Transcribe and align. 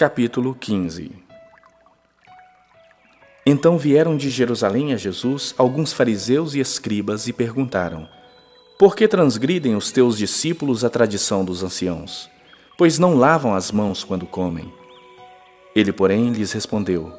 Capítulo 0.00 0.56
15 0.58 1.12
Então 3.44 3.76
vieram 3.76 4.16
de 4.16 4.30
Jerusalém 4.30 4.94
a 4.94 4.96
Jesus 4.96 5.54
alguns 5.58 5.92
fariseus 5.92 6.54
e 6.54 6.58
escribas 6.58 7.28
e 7.28 7.34
perguntaram: 7.34 8.08
Por 8.78 8.96
que 8.96 9.06
transgridem 9.06 9.76
os 9.76 9.92
teus 9.92 10.16
discípulos 10.16 10.86
a 10.86 10.88
tradição 10.88 11.44
dos 11.44 11.62
anciãos? 11.62 12.30
Pois 12.78 12.98
não 12.98 13.14
lavam 13.14 13.54
as 13.54 13.70
mãos 13.70 14.02
quando 14.02 14.24
comem. 14.24 14.72
Ele, 15.76 15.92
porém, 15.92 16.30
lhes 16.30 16.52
respondeu: 16.52 17.12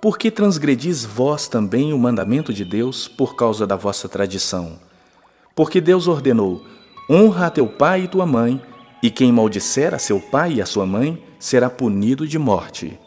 Por 0.00 0.16
que 0.16 0.30
transgredis 0.30 1.04
vós 1.04 1.46
também 1.46 1.92
o 1.92 1.98
mandamento 1.98 2.50
de 2.50 2.64
Deus 2.64 3.06
por 3.06 3.36
causa 3.36 3.66
da 3.66 3.76
vossa 3.76 4.08
tradição? 4.08 4.78
Porque 5.54 5.82
Deus 5.82 6.08
ordenou: 6.08 6.64
Honra 7.10 7.48
a 7.48 7.50
teu 7.50 7.68
pai 7.68 8.04
e 8.04 8.08
tua 8.08 8.24
mãe, 8.24 8.58
e 9.02 9.10
quem 9.10 9.30
maldisser 9.30 9.92
a 9.92 9.98
seu 9.98 10.18
pai 10.18 10.54
e 10.54 10.62
a 10.62 10.64
sua 10.64 10.86
mãe 10.86 11.25
será 11.38 11.68
punido 11.68 12.26
de 12.26 12.38
morte. 12.38 12.98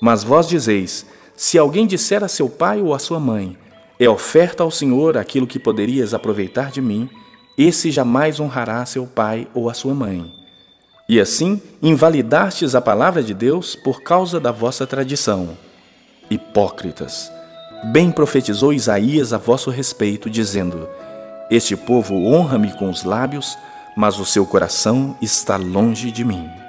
Mas 0.00 0.24
vós 0.24 0.48
dizeis: 0.48 1.06
Se 1.36 1.58
alguém 1.58 1.86
disser 1.86 2.24
a 2.24 2.28
seu 2.28 2.48
pai 2.48 2.80
ou 2.80 2.94
a 2.94 2.98
sua 2.98 3.20
mãe: 3.20 3.56
É 3.98 4.08
oferta 4.08 4.62
ao 4.62 4.70
Senhor 4.70 5.16
aquilo 5.16 5.46
que 5.46 5.58
poderias 5.58 6.12
aproveitar 6.14 6.70
de 6.70 6.80
mim, 6.80 7.08
esse 7.56 7.90
jamais 7.90 8.40
honrará 8.40 8.84
seu 8.86 9.06
pai 9.06 9.46
ou 9.54 9.68
a 9.68 9.74
sua 9.74 9.94
mãe. 9.94 10.32
E 11.08 11.20
assim 11.20 11.60
invalidastes 11.82 12.74
a 12.74 12.80
palavra 12.80 13.22
de 13.22 13.34
Deus 13.34 13.76
por 13.76 14.02
causa 14.02 14.40
da 14.40 14.50
vossa 14.50 14.86
tradição. 14.86 15.56
Hipócritas! 16.30 17.30
Bem 17.84 18.12
profetizou 18.12 18.72
Isaías 18.72 19.32
a 19.32 19.38
vosso 19.38 19.68
respeito, 19.68 20.30
dizendo: 20.30 20.88
Este 21.50 21.76
povo 21.76 22.14
honra-me 22.14 22.72
com 22.78 22.88
os 22.88 23.02
lábios, 23.02 23.58
mas 23.96 24.18
o 24.18 24.24
seu 24.24 24.46
coração 24.46 25.16
está 25.20 25.56
longe 25.56 26.10
de 26.10 26.24
mim. 26.24 26.61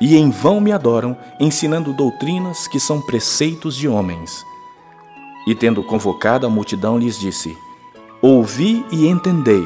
E 0.00 0.16
em 0.16 0.30
vão 0.30 0.60
me 0.60 0.72
adoram, 0.72 1.16
ensinando 1.40 1.92
doutrinas 1.92 2.68
que 2.68 2.78
são 2.78 3.00
preceitos 3.00 3.74
de 3.74 3.88
homens. 3.88 4.44
E 5.46 5.54
tendo 5.54 5.82
convocado 5.82 6.46
a 6.46 6.50
multidão, 6.50 6.98
lhes 6.98 7.18
disse: 7.18 7.56
Ouvi 8.20 8.84
e 8.90 9.06
entendei. 9.06 9.64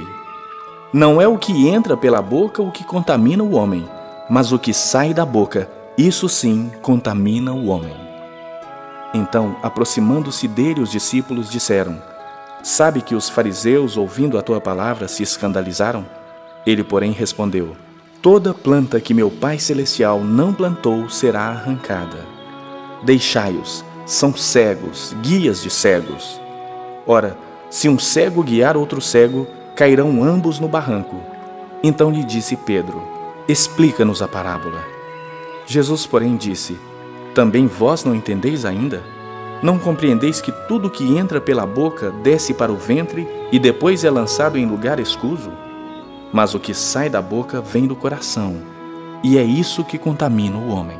Não 0.93 1.21
é 1.21 1.27
o 1.27 1.39
que 1.39 1.69
entra 1.69 1.97
pela 1.97 2.21
boca 2.21 2.63
o 2.63 2.71
que 2.71 2.85
contamina 2.85 3.43
o 3.43 3.55
homem, 3.55 3.89
mas 4.29 4.53
o 4.53 4.59
que 4.59 4.75
sai 4.75 5.15
da 5.15 5.25
boca, 5.25 5.71
isso 5.97 6.29
sim 6.29 6.71
contamina 6.83 7.53
o 7.53 7.67
homem. 7.69 7.95
Então, 9.13 9.57
aproximando-se 9.63 10.47
dele, 10.47 10.81
os 10.81 10.91
discípulos 10.91 11.51
disseram: 11.51 12.01
Sabe 12.63 13.03
que 13.03 13.15
os 13.15 13.29
fariseus, 13.29 13.97
ouvindo 13.97 14.39
a 14.39 14.43
tua 14.43 14.61
palavra, 14.61 15.09
se 15.09 15.23
escandalizaram? 15.23 16.07
Ele, 16.67 16.85
porém, 16.85 17.11
respondeu: 17.11 17.77
Toda 18.23 18.53
planta 18.53 19.01
que 19.01 19.15
meu 19.15 19.31
Pai 19.31 19.59
Celestial 19.59 20.21
não 20.21 20.53
plantou 20.53 21.09
será 21.09 21.45
arrancada. 21.45 22.27
Deixai-os, 23.03 23.83
são 24.05 24.37
cegos, 24.37 25.17
guias 25.23 25.63
de 25.63 25.71
cegos. 25.71 26.39
Ora, 27.07 27.35
se 27.71 27.89
um 27.89 27.99
cego 27.99 28.43
guiar 28.43 28.77
outro 28.77 29.01
cego, 29.01 29.47
cairão 29.75 30.23
ambos 30.23 30.61
no 30.61 30.69
barranco. 30.69 31.17
Então 31.83 32.11
lhe 32.11 32.23
disse 32.23 32.57
Pedro: 32.57 33.03
Explica-nos 33.49 34.21
a 34.21 34.29
parábola. 34.29 34.85
Jesus, 35.67 36.05
porém, 36.05 36.37
disse: 36.37 36.79
Também 37.35 37.67
vós 37.67 38.05
não 38.05 38.15
entendeis 38.15 38.67
ainda? 38.67 39.03
Não 39.63 39.79
compreendeis 39.79 40.43
que 40.43 40.53
tudo 40.69 40.91
que 40.91 41.17
entra 41.17 41.41
pela 41.41 41.65
boca 41.65 42.11
desce 42.23 42.53
para 42.53 42.71
o 42.71 42.77
ventre 42.77 43.27
e 43.51 43.59
depois 43.59 44.05
é 44.05 44.11
lançado 44.11 44.59
em 44.59 44.67
lugar 44.67 45.01
escuso? 45.01 45.51
Mas 46.33 46.55
o 46.55 46.61
que 46.61 46.73
sai 46.75 47.09
da 47.09 47.21
boca 47.21 47.61
vem 47.61 47.87
do 47.87 47.97
coração, 47.97 48.57
e 49.23 49.37
é 49.37 49.43
isso 49.43 49.85
que 49.85 49.99
contamina 49.99 50.57
o 50.57 50.69
homem. 50.69 50.99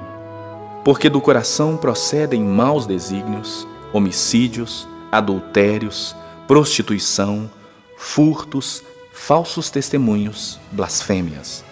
Porque 0.85 1.09
do 1.09 1.21
coração 1.21 1.77
procedem 1.77 2.43
maus 2.43 2.87
desígnios, 2.87 3.67
homicídios, 3.93 4.89
adultérios, 5.13 6.17
prostituição, 6.47 7.51
furtos, 7.97 8.83
falsos 9.13 9.71
testemunhos, 9.71 10.59
blasfêmias. 10.73 11.65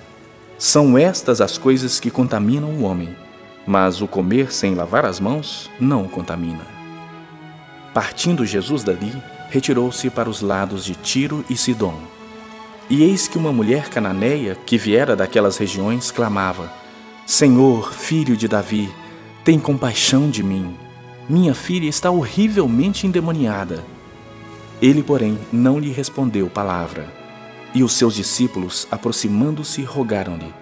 São 0.58 0.96
estas 0.96 1.40
as 1.40 1.56
coisas 1.56 1.98
que 1.98 2.10
contaminam 2.10 2.70
o 2.70 2.82
homem, 2.82 3.16
mas 3.66 4.00
o 4.00 4.08
comer 4.08 4.52
sem 4.52 4.75
lavar 4.75 5.04
as 5.04 5.20
mãos 5.20 5.70
não 5.80 6.04
o 6.04 6.08
contamina. 6.08 6.66
Partindo 7.94 8.46
Jesus 8.46 8.84
dali, 8.84 9.12
retirou-se 9.50 10.10
para 10.10 10.28
os 10.28 10.40
lados 10.40 10.84
de 10.84 10.94
Tiro 10.94 11.44
e 11.48 11.56
Sidom 11.56 12.17
e 12.91 13.03
eis 13.03 13.28
que 13.28 13.37
uma 13.37 13.53
mulher 13.53 13.91
cananeia, 13.91 14.56
que 14.66 14.78
viera 14.78 15.15
daquelas 15.15 15.59
regiões, 15.59 16.10
clamava: 16.10 16.72
Senhor, 17.26 17.93
filho 17.93 18.37
de 18.37 18.49
Davi, 18.49 18.91
tem 19.44 19.59
compaixão 19.59 20.31
de 20.31 20.43
mim. 20.43 20.75
Minha 21.28 21.54
filha 21.54 21.87
está 21.87 22.10
horrivelmente 22.10 23.06
endemoniada. 23.06 23.84
Ele, 24.81 25.03
porém, 25.03 25.38
não 25.53 25.78
lhe 25.78 25.91
respondeu 25.91 26.49
palavra. 26.49 27.06
E 27.75 27.82
os 27.82 27.93
seus 27.93 28.15
discípulos, 28.15 28.88
aproximando-se, 28.91 29.82
rogaram-lhe: 29.82 30.55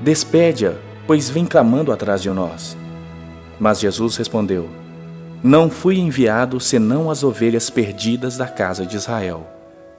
Despede-a, 0.00 0.74
pois 1.06 1.30
vem 1.30 1.46
clamando 1.46 1.92
atrás 1.92 2.20
de 2.20 2.30
nós. 2.30 2.76
Mas 3.60 3.78
Jesus 3.78 4.16
respondeu: 4.16 4.68
Não 5.40 5.70
fui 5.70 5.98
enviado 5.98 6.58
senão 6.58 7.08
as 7.08 7.22
ovelhas 7.22 7.70
perdidas 7.70 8.36
da 8.36 8.48
casa 8.48 8.84
de 8.84 8.96
Israel. 8.96 9.46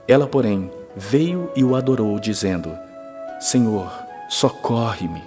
Ela, 0.05 0.27
porém, 0.27 0.69
veio 0.95 1.51
e 1.55 1.63
o 1.63 1.75
adorou, 1.75 2.19
dizendo: 2.19 2.77
Senhor, 3.39 3.91
socorre-me. 4.29 5.23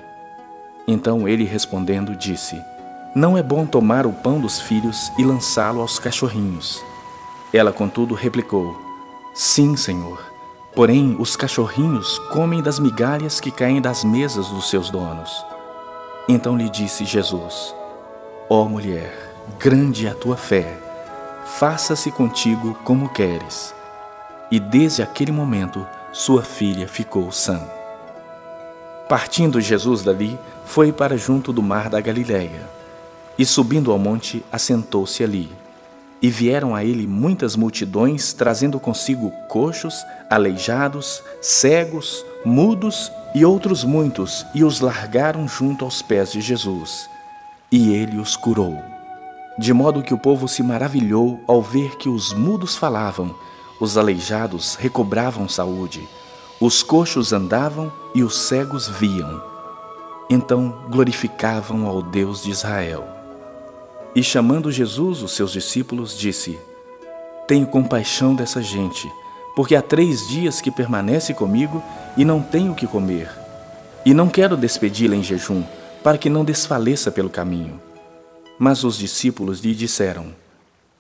Então 0.86 1.28
ele 1.28 1.44
respondendo 1.44 2.14
disse: 2.14 2.60
Não 3.14 3.36
é 3.36 3.42
bom 3.42 3.66
tomar 3.66 4.06
o 4.06 4.12
pão 4.12 4.40
dos 4.40 4.60
filhos 4.60 5.10
e 5.18 5.24
lançá-lo 5.24 5.80
aos 5.80 5.98
cachorrinhos. 5.98 6.82
Ela, 7.52 7.72
contudo, 7.72 8.14
replicou: 8.14 8.76
Sim, 9.34 9.76
Senhor. 9.76 10.32
Porém, 10.74 11.14
os 11.20 11.36
cachorrinhos 11.36 12.18
comem 12.32 12.60
das 12.60 12.80
migalhas 12.80 13.38
que 13.38 13.52
caem 13.52 13.80
das 13.80 14.02
mesas 14.02 14.48
dos 14.48 14.68
seus 14.68 14.90
donos. 14.90 15.44
Então 16.28 16.56
lhe 16.56 16.68
disse 16.68 17.04
Jesus: 17.04 17.74
Ó 18.48 18.62
oh, 18.62 18.68
mulher, 18.68 19.34
grande 19.58 20.06
é 20.06 20.10
a 20.10 20.14
tua 20.14 20.36
fé, 20.36 20.76
faça-se 21.44 22.10
contigo 22.10 22.74
como 22.82 23.08
queres 23.08 23.72
e 24.50 24.60
desde 24.60 25.02
aquele 25.02 25.32
momento 25.32 25.86
sua 26.12 26.42
filha 26.42 26.86
ficou 26.86 27.30
sã. 27.32 27.60
Partindo 29.08 29.60
Jesus 29.60 30.02
dali, 30.02 30.38
foi 30.64 30.92
para 30.92 31.16
junto 31.16 31.52
do 31.52 31.62
mar 31.62 31.90
da 31.90 32.00
Galiléia, 32.00 32.68
e 33.38 33.44
subindo 33.44 33.90
ao 33.90 33.98
monte, 33.98 34.44
assentou-se 34.50 35.22
ali. 35.22 35.50
E 36.22 36.30
vieram 36.30 36.74
a 36.74 36.82
ele 36.84 37.06
muitas 37.06 37.54
multidões, 37.54 38.32
trazendo 38.32 38.80
consigo 38.80 39.30
coxos, 39.48 39.94
aleijados, 40.30 41.22
cegos, 41.42 42.24
mudos 42.44 43.12
e 43.34 43.44
outros 43.44 43.84
muitos, 43.84 44.46
e 44.54 44.64
os 44.64 44.80
largaram 44.80 45.46
junto 45.46 45.84
aos 45.84 46.00
pés 46.00 46.32
de 46.32 46.40
Jesus. 46.40 47.10
E 47.70 47.92
ele 47.92 48.18
os 48.18 48.36
curou. 48.36 48.80
De 49.58 49.72
modo 49.72 50.02
que 50.02 50.14
o 50.14 50.18
povo 50.18 50.48
se 50.48 50.62
maravilhou 50.62 51.42
ao 51.46 51.60
ver 51.60 51.96
que 51.98 52.08
os 52.08 52.32
mudos 52.32 52.76
falavam 52.76 53.34
os 53.84 53.98
aleijados 53.98 54.74
recobravam 54.74 55.48
saúde, 55.48 56.08
os 56.60 56.82
coxos 56.82 57.32
andavam 57.32 57.92
e 58.14 58.22
os 58.22 58.36
cegos 58.36 58.88
viam. 58.88 59.42
Então 60.30 60.86
glorificavam 60.90 61.86
ao 61.86 62.02
Deus 62.02 62.42
de 62.42 62.50
Israel. 62.50 63.06
E 64.14 64.22
chamando 64.22 64.72
Jesus, 64.72 65.22
os 65.22 65.32
seus 65.32 65.52
discípulos, 65.52 66.16
disse: 66.18 66.58
Tenho 67.46 67.66
compaixão 67.66 68.34
dessa 68.34 68.62
gente, 68.62 69.10
porque 69.54 69.76
há 69.76 69.82
três 69.82 70.26
dias 70.28 70.60
que 70.60 70.70
permanece 70.70 71.34
comigo 71.34 71.82
e 72.16 72.24
não 72.24 72.40
tenho 72.40 72.72
o 72.72 72.74
que 72.74 72.86
comer. 72.86 73.28
E 74.06 74.14
não 74.14 74.28
quero 74.28 74.56
despedi-la 74.56 75.16
em 75.16 75.22
jejum, 75.22 75.62
para 76.02 76.16
que 76.16 76.30
não 76.30 76.44
desfaleça 76.44 77.10
pelo 77.10 77.28
caminho. 77.28 77.80
Mas 78.58 78.84
os 78.84 78.96
discípulos 78.96 79.60
lhe 79.60 79.74
disseram: 79.74 80.28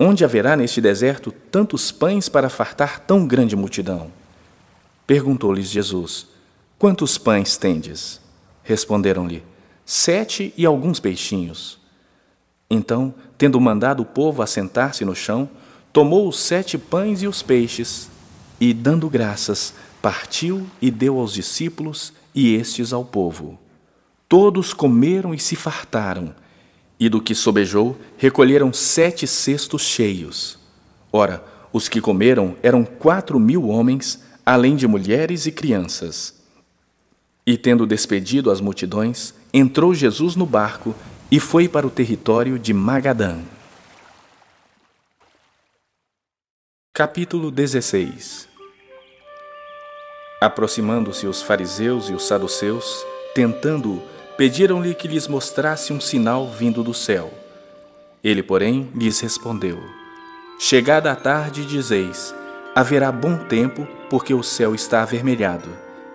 Onde 0.06 0.22
haverá 0.22 0.54
neste 0.54 0.82
deserto 0.82 1.32
tantos 1.32 1.90
pães 1.90 2.28
para 2.28 2.50
fartar 2.50 3.00
tão 3.00 3.26
grande 3.26 3.56
multidão? 3.56 4.12
Perguntou-lhes 5.06 5.70
Jesus: 5.70 6.26
Quantos 6.78 7.16
pães 7.16 7.56
tendes? 7.56 8.20
Responderam-lhe: 8.62 9.42
Sete 9.82 10.52
e 10.58 10.66
alguns 10.66 11.00
peixinhos. 11.00 11.78
Então, 12.68 13.14
tendo 13.38 13.58
mandado 13.58 14.02
o 14.02 14.04
povo 14.04 14.42
assentar-se 14.42 15.06
no 15.06 15.14
chão, 15.14 15.48
tomou 15.90 16.28
os 16.28 16.38
sete 16.38 16.76
pães 16.76 17.22
e 17.22 17.26
os 17.26 17.42
peixes, 17.42 18.10
e, 18.60 18.74
dando 18.74 19.08
graças, 19.08 19.72
partiu 20.02 20.66
e 20.82 20.90
deu 20.90 21.18
aos 21.18 21.32
discípulos 21.32 22.12
e 22.34 22.54
estes 22.54 22.92
ao 22.92 23.06
povo. 23.06 23.58
Todos 24.28 24.74
comeram 24.74 25.32
e 25.32 25.38
se 25.38 25.56
fartaram 25.56 26.34
e 27.04 27.08
do 27.10 27.20
que 27.20 27.34
sobejou, 27.34 28.00
recolheram 28.16 28.72
sete 28.72 29.26
cestos 29.26 29.82
cheios. 29.82 30.58
Ora, 31.12 31.44
os 31.70 31.86
que 31.86 32.00
comeram 32.00 32.56
eram 32.62 32.82
quatro 32.82 33.38
mil 33.38 33.68
homens, 33.68 34.24
além 34.44 34.74
de 34.74 34.88
mulheres 34.88 35.44
e 35.44 35.52
crianças. 35.52 36.42
E 37.46 37.58
tendo 37.58 37.86
despedido 37.86 38.50
as 38.50 38.58
multidões, 38.58 39.34
entrou 39.52 39.92
Jesus 39.92 40.34
no 40.34 40.46
barco 40.46 40.94
e 41.30 41.38
foi 41.38 41.68
para 41.68 41.86
o 41.86 41.90
território 41.90 42.58
de 42.58 42.72
Magadã. 42.72 43.42
Capítulo 46.94 47.50
16 47.50 48.48
Aproximando-se 50.40 51.26
os 51.26 51.42
fariseus 51.42 52.08
e 52.08 52.14
os 52.14 52.26
saduceus, 52.26 53.04
tentando-o, 53.34 54.13
pediram-lhe 54.36 54.94
que 54.94 55.08
lhes 55.08 55.28
mostrasse 55.28 55.92
um 55.92 56.00
sinal 56.00 56.48
vindo 56.48 56.82
do 56.82 56.92
céu. 56.92 57.32
Ele, 58.22 58.42
porém, 58.42 58.90
lhes 58.94 59.20
respondeu: 59.20 59.78
Chegada 60.58 61.12
a 61.12 61.16
tarde, 61.16 61.64
dizeis: 61.64 62.34
haverá 62.74 63.12
bom 63.12 63.36
tempo, 63.36 63.86
porque 64.10 64.34
o 64.34 64.42
céu 64.42 64.74
está 64.74 65.02
avermelhado, 65.02 65.68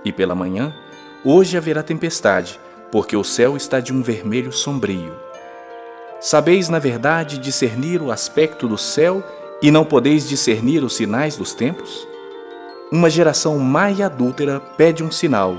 e 0.03 0.11
pela 0.11 0.35
manhã, 0.35 0.75
hoje 1.23 1.57
haverá 1.57 1.81
tempestade, 1.81 2.59
porque 2.91 3.15
o 3.15 3.23
céu 3.23 3.55
está 3.55 3.79
de 3.79 3.93
um 3.93 4.01
vermelho 4.01 4.51
sombrio. 4.51 5.13
Sabeis, 6.19 6.67
na 6.67 6.79
verdade, 6.79 7.37
discernir 7.37 8.01
o 8.01 8.11
aspecto 8.11 8.67
do 8.67 8.77
céu 8.77 9.23
e 9.61 9.71
não 9.71 9.85
podeis 9.85 10.27
discernir 10.27 10.83
os 10.83 10.95
sinais 10.95 11.37
dos 11.37 11.53
tempos? 11.53 12.05
Uma 12.91 13.09
geração 13.09 13.57
má 13.59 13.89
e 13.91 14.03
adúltera 14.03 14.59
pede 14.59 15.03
um 15.03 15.11
sinal, 15.11 15.57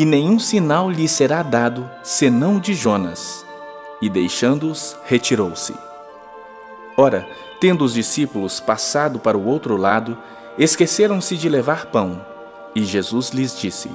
e 0.00 0.04
nenhum 0.06 0.38
sinal 0.38 0.90
lhe 0.90 1.06
será 1.06 1.42
dado 1.42 1.86
senão 2.02 2.58
de 2.58 2.72
Jonas. 2.72 3.44
E 4.00 4.08
deixando-os, 4.08 4.96
retirou-se. 5.04 5.74
Ora, 6.96 7.28
tendo 7.60 7.84
os 7.84 7.92
discípulos 7.92 8.60
passado 8.60 9.18
para 9.18 9.36
o 9.36 9.44
outro 9.44 9.76
lado, 9.76 10.16
esqueceram-se 10.56 11.36
de 11.36 11.50
levar 11.50 11.84
pão. 11.84 12.24
E 12.74 12.82
Jesus 12.82 13.28
lhes 13.28 13.60
disse: 13.60 13.90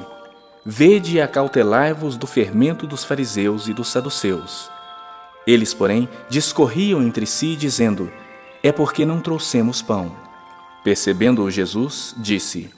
Vede 0.63 1.15
e 1.15 1.21
acautelai-vos 1.21 2.17
do 2.17 2.27
fermento 2.27 2.85
dos 2.85 3.03
fariseus 3.03 3.67
e 3.67 3.73
dos 3.73 3.87
saduceus. 3.87 4.69
Eles, 5.47 5.73
porém, 5.73 6.07
discorriam 6.29 7.01
entre 7.01 7.25
si, 7.25 7.55
dizendo: 7.55 8.11
é 8.61 8.71
porque 8.71 9.03
não 9.05 9.19
trouxemos 9.21 9.81
pão. 9.81 10.15
Percebendo-o 10.83 11.49
Jesus, 11.49 12.13
disse: 12.15 12.69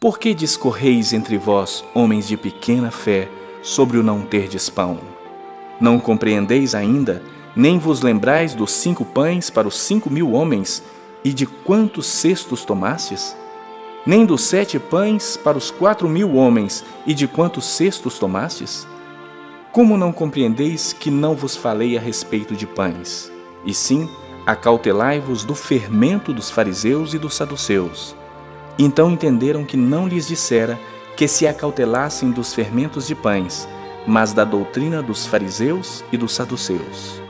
Por 0.00 0.16
que 0.16 0.32
discorreis 0.32 1.12
entre 1.12 1.36
vós, 1.36 1.84
homens 1.92 2.28
de 2.28 2.36
pequena 2.36 2.88
fé, 2.88 3.28
sobre 3.62 3.98
o 3.98 4.02
não 4.02 4.20
terdes 4.22 4.70
pão? 4.70 5.00
Não 5.80 5.98
compreendeis 5.98 6.72
ainda, 6.72 7.20
nem 7.56 7.80
vos 7.80 8.00
lembrais 8.00 8.54
dos 8.54 8.70
cinco 8.70 9.04
pães 9.04 9.50
para 9.50 9.66
os 9.66 9.76
cinco 9.76 10.08
mil 10.08 10.34
homens, 10.34 10.84
e 11.24 11.32
de 11.32 11.46
quantos 11.46 12.06
cestos 12.06 12.64
tomastes? 12.64 13.36
Nem 14.06 14.24
dos 14.24 14.42
sete 14.42 14.78
pães 14.78 15.36
para 15.36 15.58
os 15.58 15.68
quatro 15.68 16.08
mil 16.08 16.36
homens, 16.36 16.84
e 17.04 17.12
de 17.12 17.26
quantos 17.26 17.64
cestos 17.64 18.20
tomastes? 18.20 18.86
Como 19.72 19.96
não 19.96 20.12
compreendeis 20.12 20.92
que 20.92 21.10
não 21.10 21.34
vos 21.34 21.56
falei 21.56 21.98
a 21.98 22.00
respeito 22.00 22.54
de 22.54 22.68
pães, 22.68 23.32
e 23.64 23.74
sim 23.74 24.08
acautelai-vos 24.46 25.42
do 25.42 25.56
fermento 25.56 26.32
dos 26.32 26.52
fariseus 26.52 27.14
e 27.14 27.18
dos 27.18 27.34
saduceus. 27.34 28.14
Então 28.78 29.10
entenderam 29.10 29.64
que 29.64 29.76
não 29.76 30.06
lhes 30.06 30.28
dissera 30.28 30.78
que 31.16 31.26
se 31.26 31.46
acautelassem 31.48 32.30
dos 32.30 32.54
fermentos 32.54 33.06
de 33.06 33.14
pães, 33.14 33.68
mas 34.06 34.32
da 34.32 34.44
doutrina 34.44 35.02
dos 35.02 35.26
fariseus 35.26 36.04
e 36.12 36.16
dos 36.16 36.32
saduceus. 36.32 37.20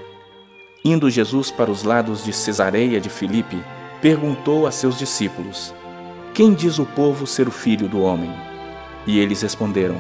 Indo 0.85 1.09
Jesus 1.09 1.51
para 1.51 1.71
os 1.71 1.83
lados 1.83 2.23
de 2.23 2.33
Cesareia 2.33 3.01
de 3.01 3.09
Filipe, 3.09 3.57
perguntou 4.03 4.67
a 4.67 4.71
seus 4.71 4.99
discípulos: 4.99 5.75
Quem 6.35 6.53
diz 6.53 6.79
o 6.79 6.85
povo 6.85 7.27
ser 7.27 7.49
o 7.49 7.51
filho 7.51 7.89
do 7.89 8.01
homem? 8.01 8.31
E 9.07 9.19
eles 9.19 9.41
responderam: 9.41 9.97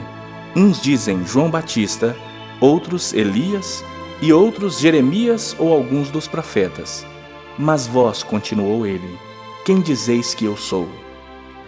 Uns 0.54 0.80
dizem 0.80 1.26
João 1.26 1.50
Batista, 1.50 2.14
outros 2.60 3.12
Elias 3.14 3.82
e 4.20 4.32
outros 4.32 4.78
Jeremias 4.78 5.56
ou 5.58 5.72
alguns 5.72 6.10
dos 6.10 6.28
profetas. 6.28 7.06
Mas 7.58 7.86
vós, 7.86 8.22
continuou 8.22 8.86
ele, 8.86 9.18
quem 9.64 9.80
dizeis 9.80 10.34
que 10.34 10.44
eu 10.44 10.56
sou? 10.56 10.88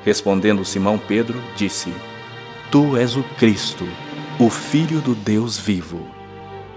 Respondendo 0.05 0.65
Simão 0.65 0.99
Pedro, 0.99 1.41
disse: 1.57 1.93
Tu 2.71 2.97
és 2.97 3.17
o 3.17 3.23
Cristo, 3.37 3.87
o 4.39 4.49
Filho 4.49 5.01
do 5.01 5.15
Deus 5.15 5.59
vivo. 5.59 6.07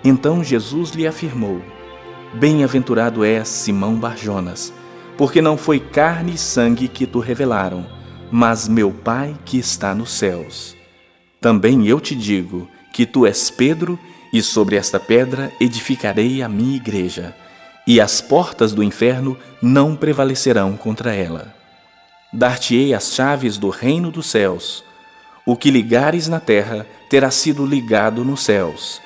Então 0.04 0.44
Jesus 0.44 0.92
lhe 0.92 1.08
afirmou: 1.08 1.62
Bem-aventurado 2.34 3.24
és, 3.24 3.48
Simão 3.48 3.96
Barjonas, 3.96 4.74
porque 5.18 5.42
não 5.42 5.58
foi 5.58 5.80
carne 5.80 6.34
e 6.34 6.38
sangue 6.38 6.88
que 6.88 7.06
tu 7.06 7.20
revelaram, 7.20 7.86
mas 8.32 8.68
meu 8.68 8.92
Pai 8.92 9.36
que 9.46 9.58
está 9.58 9.96
nos 9.96 10.12
céus. 10.12 10.76
Também 11.40 11.88
eu 11.88 12.00
te 12.00 12.16
digo 12.16 12.68
que 12.92 13.06
tu 13.06 13.26
és 13.26 13.50
Pedro, 13.50 13.98
e 14.34 14.42
sobre 14.42 14.76
esta 14.76 15.00
pedra 15.00 15.52
edificarei 15.62 16.42
a 16.42 16.50
minha 16.50 16.76
igreja, 16.76 17.36
e 17.86 18.02
as 18.02 18.20
portas 18.20 18.74
do 18.74 18.82
inferno 18.82 19.38
não 19.62 19.96
prevalecerão 19.96 20.76
contra 20.76 21.14
ela. 21.14 21.63
Dar-te-ei 22.34 22.96
as 22.96 23.14
chaves 23.14 23.58
do 23.58 23.70
reino 23.70 24.10
dos 24.10 24.26
céus. 24.26 24.84
O 25.46 25.56
que 25.56 25.70
ligares 25.70 26.28
na 26.28 26.40
terra 26.40 26.88
terá 27.10 27.30
sido 27.30 27.64
ligado 27.64 28.26
nos 28.26 28.42
céus, 28.42 29.00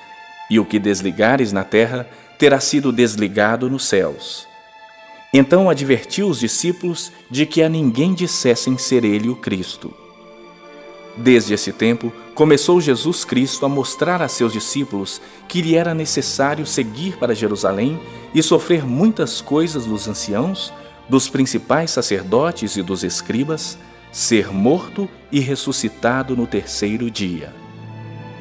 e 0.50 0.60
o 0.60 0.66
que 0.66 0.80
desligares 0.80 1.52
na 1.52 1.66
terra 1.66 2.08
terá 2.40 2.60
sido 2.62 2.92
desligado 2.92 3.70
nos 3.70 3.86
céus. 3.86 4.48
Então 5.34 5.70
advertiu 5.70 6.30
os 6.30 6.40
discípulos 6.40 7.12
de 7.30 7.46
que 7.46 7.62
a 7.62 7.68
ninguém 7.68 8.14
dissessem 8.14 8.78
ser 8.78 9.04
ele 9.04 9.28
o 9.28 9.36
Cristo. 9.36 9.94
Desde 11.18 11.54
esse 11.54 11.74
tempo, 11.74 12.14
começou 12.34 12.80
Jesus 12.80 13.26
Cristo 13.26 13.66
a 13.66 13.70
mostrar 13.70 14.22
a 14.22 14.28
seus 14.28 14.54
discípulos 14.54 15.20
que 15.48 15.62
lhe 15.62 15.76
era 15.76 15.94
necessário 15.94 16.66
seguir 16.66 17.18
para 17.18 17.36
Jerusalém 17.36 18.00
e 18.34 18.42
sofrer 18.42 18.86
muitas 18.86 19.42
coisas 19.42 19.86
dos 19.86 20.08
anciãos, 20.08 20.72
dos 21.10 21.30
principais 21.30 21.92
sacerdotes 21.92 22.76
e 22.76 22.82
dos 22.82 23.04
escribas, 23.04 23.78
ser 24.12 24.52
morto 24.54 25.08
e 25.32 25.40
ressuscitado 25.40 26.36
no 26.36 26.48
terceiro 26.48 27.10
dia. 27.10 27.54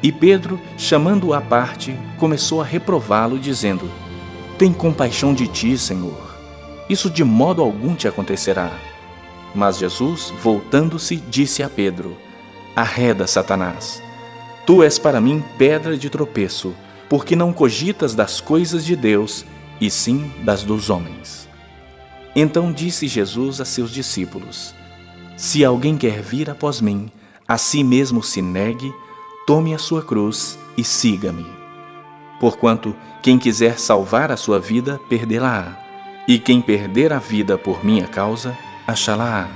E 0.01 0.11
Pedro, 0.11 0.59
chamando-o 0.77 1.33
à 1.33 1.41
parte, 1.41 1.97
começou 2.17 2.61
a 2.61 2.65
reprová-lo, 2.65 3.39
dizendo: 3.39 3.89
Tem 4.57 4.71
compaixão 4.71 5.33
de 5.33 5.47
ti, 5.47 5.77
Senhor. 5.77 6.35
Isso 6.89 7.09
de 7.09 7.23
modo 7.23 7.61
algum 7.61 7.95
te 7.95 8.07
acontecerá. 8.07 8.71
Mas 9.53 9.77
Jesus, 9.77 10.33
voltando-se, 10.41 11.15
disse 11.15 11.63
a 11.63 11.69
Pedro: 11.69 12.15
Arreda, 12.75 13.25
Satanás. 13.25 14.01
Tu 14.65 14.83
és 14.83 14.99
para 14.99 15.21
mim 15.21 15.43
pedra 15.57 15.97
de 15.97 16.09
tropeço, 16.09 16.75
porque 17.09 17.35
não 17.35 17.53
cogitas 17.53 18.13
das 18.13 18.39
coisas 18.39 18.85
de 18.85 18.95
Deus, 18.95 19.45
e 19.79 19.89
sim 19.89 20.31
das 20.43 20.63
dos 20.63 20.89
homens. 20.89 21.36
Então 22.39 22.71
disse 22.71 23.07
Jesus 23.07 23.59
a 23.59 23.65
seus 23.65 23.89
discípulos: 23.89 24.71
Se 25.35 25.65
alguém 25.65 25.97
quer 25.97 26.21
vir 26.21 26.51
após 26.51 26.79
mim, 26.79 27.09
a 27.47 27.57
si 27.57 27.83
mesmo 27.83 28.21
se 28.21 28.43
negue, 28.43 28.93
tome 29.47 29.73
a 29.73 29.79
sua 29.79 30.03
cruz 30.03 30.55
e 30.77 30.83
siga-me. 30.83 31.47
Porquanto 32.39 32.95
quem 33.23 33.39
quiser 33.39 33.79
salvar 33.79 34.31
a 34.31 34.37
sua 34.37 34.59
vida, 34.59 34.99
perdê-la-á, 35.09 35.79
e 36.27 36.37
quem 36.37 36.61
perder 36.61 37.11
a 37.11 37.17
vida 37.17 37.57
por 37.57 37.83
minha 37.83 38.05
causa, 38.05 38.55
achá-la-á. 38.85 39.47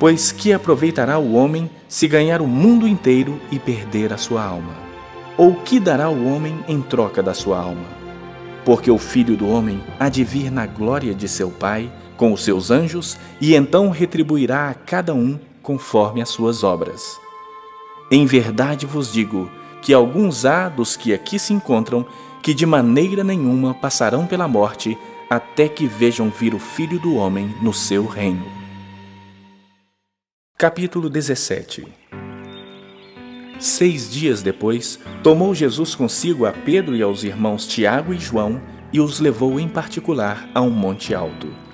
Pois 0.00 0.32
que 0.32 0.52
aproveitará 0.52 1.20
o 1.20 1.34
homem 1.34 1.70
se 1.86 2.08
ganhar 2.08 2.40
o 2.40 2.48
mundo 2.48 2.88
inteiro 2.88 3.40
e 3.52 3.60
perder 3.60 4.12
a 4.12 4.16
sua 4.16 4.42
alma? 4.42 4.74
Ou 5.36 5.54
que 5.54 5.78
dará 5.78 6.10
o 6.10 6.26
homem 6.26 6.64
em 6.66 6.82
troca 6.82 7.22
da 7.22 7.32
sua 7.32 7.60
alma? 7.60 7.86
Porque 8.64 8.90
o 8.90 8.98
filho 8.98 9.36
do 9.36 9.48
homem 9.48 9.80
há 10.00 10.08
de 10.08 10.24
vir 10.24 10.50
na 10.50 10.66
glória 10.66 11.14
de 11.14 11.28
seu 11.28 11.48
Pai 11.48 11.88
com 12.18 12.32
os 12.34 12.44
seus 12.44 12.70
anjos 12.70 13.16
e 13.40 13.54
então 13.54 13.88
retribuirá 13.88 14.68
a 14.68 14.74
cada 14.74 15.14
um 15.14 15.38
conforme 15.62 16.20
as 16.20 16.28
suas 16.28 16.62
obras. 16.62 17.18
Em 18.10 18.26
verdade 18.26 18.84
vos 18.84 19.10
digo 19.10 19.50
que 19.80 19.94
alguns 19.94 20.44
há 20.44 20.68
dos 20.68 20.96
que 20.96 21.14
aqui 21.14 21.38
se 21.38 21.54
encontram 21.54 22.04
que 22.42 22.52
de 22.52 22.66
maneira 22.66 23.24
nenhuma 23.24 23.72
passarão 23.72 24.26
pela 24.26 24.48
morte 24.48 24.98
até 25.30 25.68
que 25.68 25.86
vejam 25.86 26.28
vir 26.30 26.54
o 26.54 26.58
Filho 26.58 26.98
do 26.98 27.14
Homem 27.14 27.54
no 27.62 27.72
seu 27.72 28.06
reino. 28.06 28.44
Capítulo 30.56 31.08
17 31.08 31.86
Seis 33.58 34.10
dias 34.10 34.40
depois, 34.40 34.98
tomou 35.22 35.54
Jesus 35.54 35.94
consigo 35.94 36.46
a 36.46 36.52
Pedro 36.52 36.96
e 36.96 37.02
aos 37.02 37.24
irmãos 37.24 37.66
Tiago 37.66 38.14
e 38.14 38.18
João 38.18 38.60
e 38.92 39.00
os 39.00 39.20
levou 39.20 39.58
em 39.60 39.68
particular 39.68 40.48
a 40.54 40.60
um 40.60 40.70
monte 40.70 41.14
alto. 41.14 41.67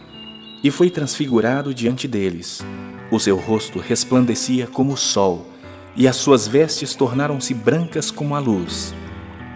E 0.64 0.70
foi 0.70 0.88
transfigurado 0.88 1.74
diante 1.74 2.08
deles. 2.08 2.62
O 3.10 3.20
seu 3.20 3.36
rosto 3.36 3.78
resplandecia 3.78 4.66
como 4.66 4.94
o 4.94 4.96
sol, 4.96 5.46
e 5.94 6.08
as 6.08 6.16
suas 6.16 6.48
vestes 6.48 6.94
tornaram-se 6.94 7.52
brancas 7.52 8.10
como 8.10 8.34
a 8.34 8.38
luz. 8.38 8.94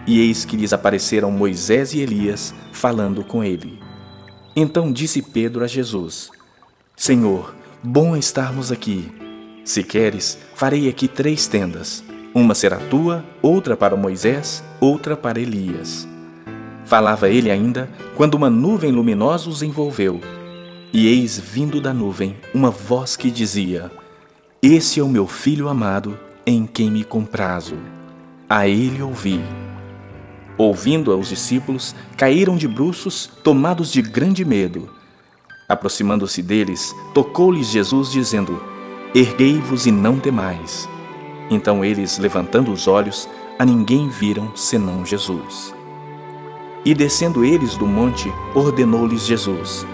E 0.05 0.19
eis 0.19 0.45
que 0.45 0.55
lhes 0.55 0.71
apareceram 0.71 1.31
Moisés 1.31 1.95
e 1.95 1.99
Elias, 1.99 2.53
falando 2.71 3.23
com 3.23 3.43
ele. 3.43 3.79
Então 4.55 4.93
disse 4.93 5.23
Pedro 5.23 5.63
a 5.63 5.67
Jesus: 5.67 6.29
Senhor, 6.95 7.55
bom 7.81 8.15
estarmos 8.15 8.71
aqui. 8.71 9.11
Se 9.65 9.83
queres, 9.83 10.37
farei 10.53 10.87
aqui 10.87 11.07
três 11.07 11.47
tendas: 11.47 12.03
uma 12.35 12.53
será 12.53 12.77
tua, 12.77 13.25
outra 13.41 13.75
para 13.75 13.95
Moisés, 13.95 14.63
outra 14.79 15.17
para 15.17 15.39
Elias. 15.39 16.07
Falava 16.85 17.29
ele 17.29 17.49
ainda, 17.49 17.89
quando 18.15 18.35
uma 18.35 18.49
nuvem 18.49 18.91
luminosa 18.91 19.49
os 19.49 19.63
envolveu. 19.63 20.21
E 20.91 21.07
eis 21.07 21.37
vindo 21.37 21.79
da 21.79 21.93
nuvem 21.93 22.35
uma 22.53 22.71
voz 22.71 23.15
que 23.15 23.29
dizia: 23.29 23.91
Esse 24.61 24.99
é 24.99 25.03
o 25.03 25.07
meu 25.07 25.27
filho 25.27 25.69
amado, 25.69 26.17
em 26.45 26.65
quem 26.65 26.89
me 26.89 27.03
comprazo. 27.03 27.75
A 28.49 28.67
ele 28.67 28.99
ouvi. 29.01 29.39
Ouvindo-a, 30.57 31.15
os 31.15 31.29
discípulos 31.29 31.95
caíram 32.17 32.57
de 32.57 32.67
bruços, 32.67 33.29
tomados 33.43 33.91
de 33.91 34.01
grande 34.01 34.43
medo. 34.43 34.89
Aproximando-se 35.67 36.41
deles, 36.41 36.95
tocou-lhes 37.13 37.67
Jesus, 37.67 38.11
dizendo: 38.11 38.59
Erguei-vos 39.13 39.85
e 39.85 39.91
não 39.91 40.19
temais. 40.19 40.89
Então 41.51 41.85
eles, 41.85 42.17
levantando 42.17 42.71
os 42.71 42.87
olhos, 42.87 43.29
a 43.59 43.63
ninguém 43.63 44.09
viram 44.09 44.55
senão 44.55 45.05
Jesus. 45.05 45.71
E 46.83 46.95
descendo 46.95 47.45
eles 47.45 47.75
do 47.75 47.85
monte, 47.85 48.33
ordenou-lhes 48.55 49.27
Jesus: 49.27 49.85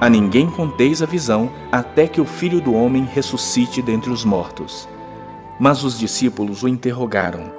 A 0.00 0.08
ninguém 0.08 0.50
conteis 0.50 1.02
a 1.02 1.06
visão, 1.06 1.50
até 1.70 2.06
que 2.06 2.20
o 2.20 2.24
filho 2.24 2.60
do 2.60 2.74
homem 2.74 3.04
ressuscite 3.04 3.80
dentre 3.80 4.10
os 4.10 4.24
mortos. 4.24 4.88
Mas 5.58 5.84
os 5.84 5.98
discípulos 5.98 6.62
o 6.62 6.68
interrogaram: 6.68 7.52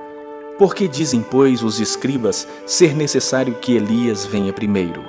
Por 0.57 0.75
que 0.75 0.87
dizem, 0.87 1.21
pois, 1.21 1.63
os 1.63 1.79
escribas 1.79 2.47
ser 2.65 2.95
necessário 2.95 3.55
que 3.55 3.75
Elias 3.75 4.25
venha 4.25 4.53
primeiro? 4.53 5.03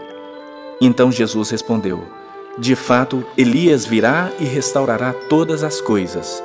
Então 0.80 1.10
Jesus 1.10 1.50
respondeu: 1.50 2.04
de 2.58 2.74
fato, 2.74 3.22
Elias 3.36 3.84
virá 3.84 4.32
e 4.40 4.44
restaurará 4.44 5.12
todas 5.12 5.62
as 5.62 5.78
coisas. 5.78 6.42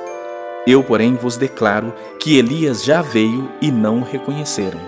Eu, 0.68 0.84
porém, 0.84 1.16
vos 1.16 1.38
declaro 1.38 1.94
que 2.20 2.38
Elias 2.38 2.84
já 2.84 3.02
veio 3.02 3.50
e 3.62 3.72
não 3.72 4.00
o 4.00 4.04
reconheceram. 4.04 4.80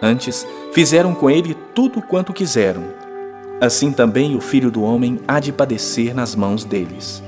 Antes, 0.00 0.46
fizeram 0.72 1.14
com 1.14 1.28
ele 1.28 1.54
tudo 1.74 2.00
quanto 2.00 2.32
quiseram. 2.32 2.82
Assim 3.60 3.92
também 3.92 4.36
o 4.36 4.40
filho 4.40 4.70
do 4.70 4.82
homem 4.82 5.20
há 5.26 5.40
de 5.40 5.52
padecer 5.52 6.14
nas 6.14 6.34
mãos 6.34 6.64
deles. 6.64 7.22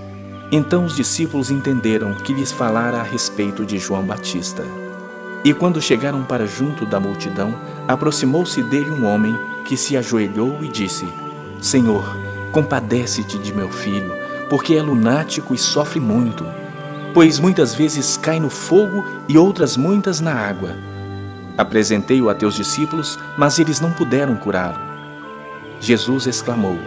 Então 0.53 0.85
os 0.85 0.97
discípulos 0.97 1.51
entenderam 1.51 2.15
que 2.15 2.33
lhes 2.33 2.53
falara 2.53 2.99
a 2.99 3.03
respeito 3.03 3.65
de 3.65 3.79
João 3.79 4.05
Batista. 4.05 4.65
E 5.45 5.55
quando 5.55 5.81
chegaram 5.81 6.25
para 6.25 6.47
junto 6.47 6.85
da 6.85 7.01
multidão, 7.01 7.55
aproximou-se 7.87 8.63
dele 8.65 8.91
um 8.91 9.07
homem 9.07 9.37
que 9.65 9.77
se 9.77 9.97
ajoelhou 9.97 10.59
e 10.63 10.69
disse: 10.69 11.07
Senhor, 11.61 12.05
Compadece-te 12.57 13.39
de 13.39 13.53
meu 13.53 13.69
filho, 13.69 14.11
porque 14.49 14.77
é 14.77 14.81
lunático 14.81 15.53
e 15.53 15.59
sofre 15.59 16.01
muito, 16.01 16.43
pois 17.13 17.39
muitas 17.39 17.75
vezes 17.75 18.17
cai 18.17 18.41
no 18.41 18.49
fogo 18.49 19.05
e 19.29 19.37
outras 19.37 19.77
muitas 19.77 20.23
na 20.23 20.33
água. 20.33 20.71
Apresentei-o 21.59 22.31
a 22.31 22.35
teus 22.35 22.55
discípulos, 22.55 23.19
mas 23.37 23.59
eles 23.59 23.79
não 23.79 23.93
puderam 23.93 24.37
curá-lo. 24.37 24.96
Jesus 25.81 26.27
exclamou: 26.27 26.79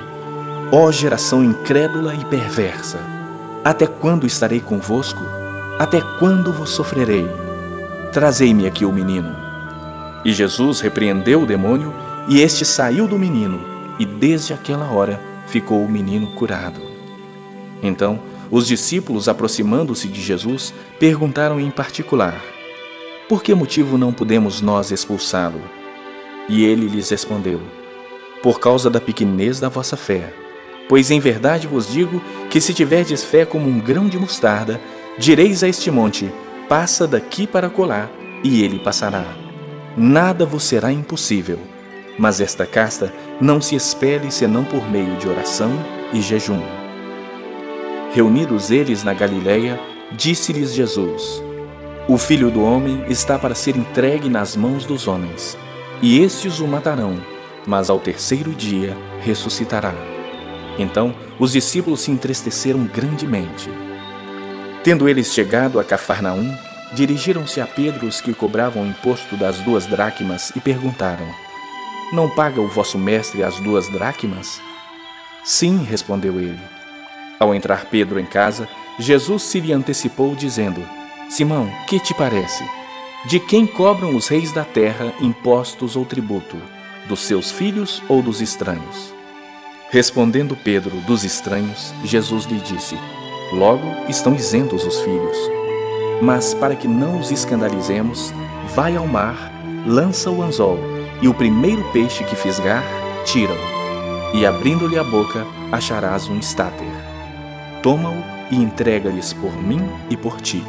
Ó 0.72 0.86
oh, 0.86 0.92
geração 0.92 1.44
incrédula 1.44 2.14
e 2.14 2.26
perversa, 2.26 3.00
até 3.64 3.86
quando 3.86 4.26
estarei 4.26 4.60
convosco? 4.60 5.22
Até 5.78 6.02
quando 6.20 6.52
vos 6.52 6.72
sofrerei? 6.72 7.28
Trazei-me 8.12 8.68
aqui 8.68 8.86
o 8.86 8.92
menino. 8.92 9.36
E 10.26 10.34
Jesus 10.34 10.82
repreendeu 10.82 11.44
o 11.44 11.46
demônio, 11.46 11.94
e 12.28 12.42
este 12.42 12.66
saiu 12.66 13.08
do 13.08 13.18
menino, 13.18 13.62
e 13.98 14.06
desde 14.06 14.54
aquela 14.54 14.92
hora 14.92 15.20
ficou 15.48 15.84
o 15.84 15.90
menino 15.90 16.28
curado. 16.34 16.82
Então, 17.82 18.20
os 18.52 18.68
discípulos, 18.68 19.30
aproximando-se 19.30 20.08
de 20.08 20.22
Jesus, 20.22 20.74
perguntaram 21.00 21.60
em 21.60 21.72
particular: 21.72 22.36
Por 23.28 23.42
que 23.42 23.54
motivo 23.54 23.98
não 23.98 24.12
podemos 24.12 24.62
nós 24.62 24.92
expulsá-lo? 24.92 25.62
E 26.50 26.64
ele 26.64 26.88
lhes 26.88 27.10
respondeu: 27.10 27.62
Por 28.42 28.60
causa 28.60 28.90
da 28.90 29.02
pequenez 29.02 29.60
da 29.60 29.70
vossa 29.70 29.98
fé. 29.98 30.34
Pois 30.88 31.12
em 31.12 31.20
verdade 31.20 31.68
vos 31.68 31.88
digo 31.88 32.22
que 32.50 32.60
se 32.60 32.74
tiverdes 32.74 33.24
fé 33.24 33.46
como 33.46 33.70
um 33.70 33.80
grão 33.80 34.08
de 34.08 34.18
mostarda, 34.18 34.80
direis 35.18 35.64
a 35.64 35.68
este 35.68 35.92
monte: 35.92 36.32
Passa 36.68 37.06
daqui 37.08 37.46
para 37.46 37.70
colar, 37.70 38.10
e 38.44 38.64
ele 38.64 38.80
passará. 38.80 39.26
Nada 39.96 40.46
vos 40.46 40.64
será 40.64 40.92
impossível. 40.92 41.60
Mas 42.18 42.42
esta 42.42 42.66
casta 42.66 43.14
não 43.40 43.62
se 43.62 43.76
expele 43.76 44.32
senão 44.32 44.64
por 44.64 44.90
meio 44.90 45.16
de 45.18 45.28
oração 45.28 45.72
e 46.12 46.22
jejum. 46.22 46.62
Reunidos 48.14 48.72
eles 48.72 49.04
na 49.04 49.14
Galiléia, 49.14 49.80
disse-lhes 50.12 50.74
Jesus: 50.74 51.44
O 52.08 52.18
filho 52.18 52.50
do 52.50 52.64
homem 52.64 53.04
está 53.08 53.38
para 53.38 53.56
ser 53.56 53.78
entregue 53.78 54.30
nas 54.30 54.56
mãos 54.56 54.86
dos 54.86 55.08
homens, 55.08 55.58
e 56.02 56.20
estes 56.20 56.60
o 56.60 56.68
matarão, 56.68 57.20
mas 57.70 57.90
ao 57.90 58.00
terceiro 58.00 58.52
dia 58.52 58.98
ressuscitará. 59.22 59.94
Então 60.80 61.14
os 61.40 61.52
discípulos 61.52 62.02
se 62.02 62.10
entristeceram 62.10 62.84
grandemente. 62.86 63.70
Tendo 64.84 65.08
eles 65.08 65.32
chegado 65.32 65.80
a 65.80 65.84
Cafarnaum, 65.84 66.52
dirigiram-se 66.94 67.62
a 67.62 67.68
Pedro 67.68 68.08
os 68.08 68.20
que 68.20 68.34
cobravam 68.34 68.84
o 68.84 68.88
imposto 68.88 69.38
das 69.38 69.60
duas 69.60 69.86
dracmas 69.86 70.52
e 70.56 70.60
perguntaram: 70.60 71.28
não 72.12 72.28
paga 72.28 72.60
o 72.60 72.68
vosso 72.68 72.98
mestre 72.98 73.44
as 73.44 73.60
duas 73.60 73.88
dracmas? 73.88 74.60
Sim, 75.44 75.84
respondeu 75.84 76.40
ele. 76.40 76.60
Ao 77.40 77.54
entrar 77.54 77.86
Pedro 77.86 78.20
em 78.20 78.26
casa, 78.26 78.68
Jesus 78.98 79.44
se 79.44 79.60
lhe 79.60 79.72
antecipou, 79.72 80.36
dizendo: 80.36 80.84
Simão, 81.30 81.72
que 81.88 82.00
te 82.00 82.16
parece? 82.16 82.64
De 83.28 83.40
quem 83.40 83.68
cobram 83.68 84.16
os 84.16 84.28
reis 84.28 84.52
da 84.52 84.64
terra 84.64 85.14
impostos 85.22 85.96
ou 85.96 86.04
tributo? 86.04 86.58
Dos 87.10 87.22
seus 87.22 87.50
filhos 87.50 88.04
ou 88.08 88.22
dos 88.22 88.40
estranhos? 88.40 89.16
Respondendo 89.90 90.56
Pedro, 90.56 90.92
dos 91.08 91.24
estranhos, 91.24 91.92
Jesus 92.04 92.46
lhe 92.46 92.60
disse: 92.60 92.96
Logo 93.52 93.84
estão 94.08 94.36
isentos 94.36 94.86
os 94.86 95.00
filhos. 95.02 95.36
Mas 96.22 96.54
para 96.54 96.76
que 96.76 96.88
não 96.88 97.20
os 97.20 97.32
escandalizemos, 97.32 98.32
vai 98.76 98.96
ao 98.96 99.08
mar, 99.08 99.52
lança 99.88 100.30
o 100.30 100.44
anzol 100.44 100.78
e 101.20 101.28
o 101.28 101.34
primeiro 101.34 101.84
peixe 101.92 102.24
que 102.24 102.36
fisgar, 102.36 102.84
tira-o, 103.26 104.38
e 104.38 104.46
abrindo-lhe 104.46 105.00
a 105.00 105.04
boca, 105.04 105.48
acharás 105.72 106.28
um 106.28 106.38
estáter. 106.38 106.92
Toma-o 107.82 108.24
e 108.52 108.56
entrega-lhes 108.56 109.34
por 109.34 109.52
mim 109.58 109.82
e 110.12 110.16
por 110.16 110.40
ti. 110.40 110.64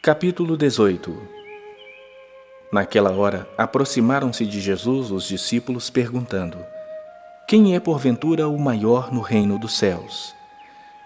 Capítulo 0.00 0.56
18 0.56 1.39
Naquela 2.72 3.10
hora, 3.10 3.48
aproximaram-se 3.58 4.46
de 4.46 4.60
Jesus 4.60 5.10
os 5.10 5.26
discípulos, 5.26 5.90
perguntando: 5.90 6.58
Quem 7.46 7.74
é 7.74 7.80
porventura 7.80 8.48
o 8.48 8.58
maior 8.58 9.12
no 9.12 9.20
reino 9.20 9.58
dos 9.58 9.76
céus? 9.76 10.34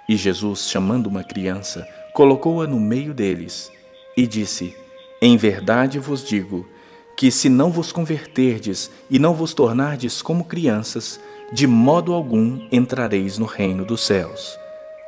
E 0.09 0.16
Jesus, 0.16 0.68
chamando 0.68 1.06
uma 1.06 1.25
criança, 1.25 1.87
colocou-a 2.12 2.66
no 2.66 2.78
meio 2.78 3.14
deles 3.14 3.71
e 4.16 4.26
disse: 4.26 4.76
em 5.25 5.38
verdade 5.38 5.99
vos 5.99 6.23
digo 6.23 6.68
que, 7.16 7.30
se 7.30 7.49
não 7.49 7.71
vos 7.71 7.90
converterdes 7.90 8.90
e 9.09 9.18
não 9.18 9.33
vos 9.33 9.54
tornardes 9.54 10.21
como 10.21 10.44
crianças, 10.44 11.18
de 11.50 11.66
modo 11.66 12.12
algum 12.12 12.68
entrareis 12.71 13.38
no 13.38 13.47
reino 13.47 13.87
dos 13.87 14.04
céus. 14.04 14.59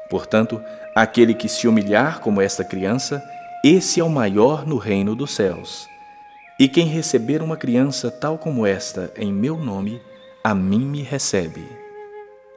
Portanto, 0.09 0.59
aquele 0.95 1.35
que 1.35 1.51
se 1.51 1.69
humilhar 1.69 2.21
como 2.21 2.41
esta 2.41 2.65
criança, 2.65 3.23
esse 3.63 4.01
é 4.01 4.05
o 4.05 4.09
maior 4.09 4.67
no 4.67 4.79
reino 4.79 5.15
dos 5.15 5.33
céus. 5.33 5.87
E 6.59 6.69
quem 6.69 6.87
receber 6.87 7.43
uma 7.43 7.57
criança 7.57 8.11
tal 8.11 8.39
como 8.39 8.67
esta 8.67 9.13
em 9.17 9.31
meu 9.31 9.59
nome, 9.59 10.01
a 10.43 10.55
mim 10.55 10.87
me 10.87 11.03
recebe. 11.03 11.63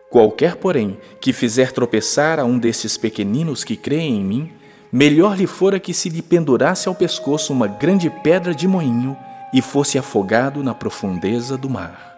Qualquer, 0.09 0.55
porém, 0.55 0.97
que 1.19 1.33
fizer 1.33 1.73
tropeçar 1.73 2.39
a 2.39 2.45
um 2.45 2.57
destes 2.57 2.97
pequeninos 2.97 3.63
que 3.63 3.75
creem 3.75 4.21
em 4.21 4.23
mim, 4.23 4.51
melhor 4.91 5.37
lhe 5.37 5.45
fora 5.45 5.79
que 5.79 5.93
se 5.93 6.07
lhe 6.07 6.21
pendurasse 6.21 6.87
ao 6.87 6.95
pescoço 6.95 7.51
uma 7.51 7.67
grande 7.67 8.09
pedra 8.09 8.55
de 8.55 8.67
moinho 8.67 9.17
e 9.53 9.61
fosse 9.61 9.97
afogado 9.97 10.63
na 10.63 10.73
profundeza 10.73 11.57
do 11.57 11.69
mar. 11.69 12.15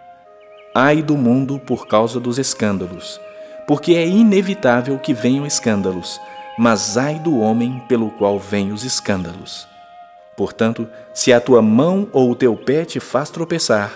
Ai 0.74 1.02
do 1.02 1.16
mundo 1.16 1.58
por 1.58 1.88
causa 1.88 2.20
dos 2.20 2.38
escândalos, 2.38 3.20
porque 3.66 3.94
é 3.94 4.06
inevitável 4.06 4.98
que 4.98 5.12
venham 5.12 5.44
escândalos, 5.44 6.20
mas 6.56 6.96
ai 6.96 7.18
do 7.18 7.40
homem 7.40 7.82
pelo 7.88 8.10
qual 8.12 8.38
vêm 8.38 8.72
os 8.72 8.84
escândalos. 8.84 9.71
Portanto, 10.36 10.88
se 11.12 11.32
a 11.32 11.40
tua 11.40 11.60
mão 11.60 12.08
ou 12.12 12.30
o 12.30 12.34
teu 12.34 12.56
pé 12.56 12.84
te 12.84 12.98
faz 12.98 13.30
tropeçar, 13.30 13.92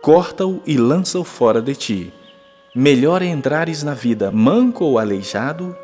corta-o 0.00 0.62
e 0.66 0.76
lança-o 0.76 1.24
fora 1.24 1.60
de 1.60 1.74
ti. 1.74 2.14
Melhor 2.74 3.22
é 3.22 3.26
entrares 3.26 3.82
na 3.82 3.94
vida 3.94 4.30
manco 4.30 4.84
ou 4.84 4.98
aleijado 4.98 5.76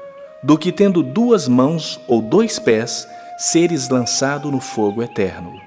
do 0.42 0.56
que 0.56 0.72
tendo 0.72 1.02
duas 1.02 1.48
mãos 1.48 2.00
ou 2.06 2.22
dois 2.22 2.58
pés, 2.58 3.06
seres 3.36 3.88
lançado 3.88 4.50
no 4.50 4.60
fogo 4.60 5.02
eterno. 5.02 5.60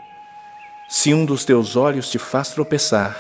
Se 0.90 1.14
um 1.14 1.26
dos 1.26 1.46
teus 1.46 1.76
olhos 1.76 2.10
te 2.10 2.18
faz 2.18 2.50
tropeçar, 2.50 3.16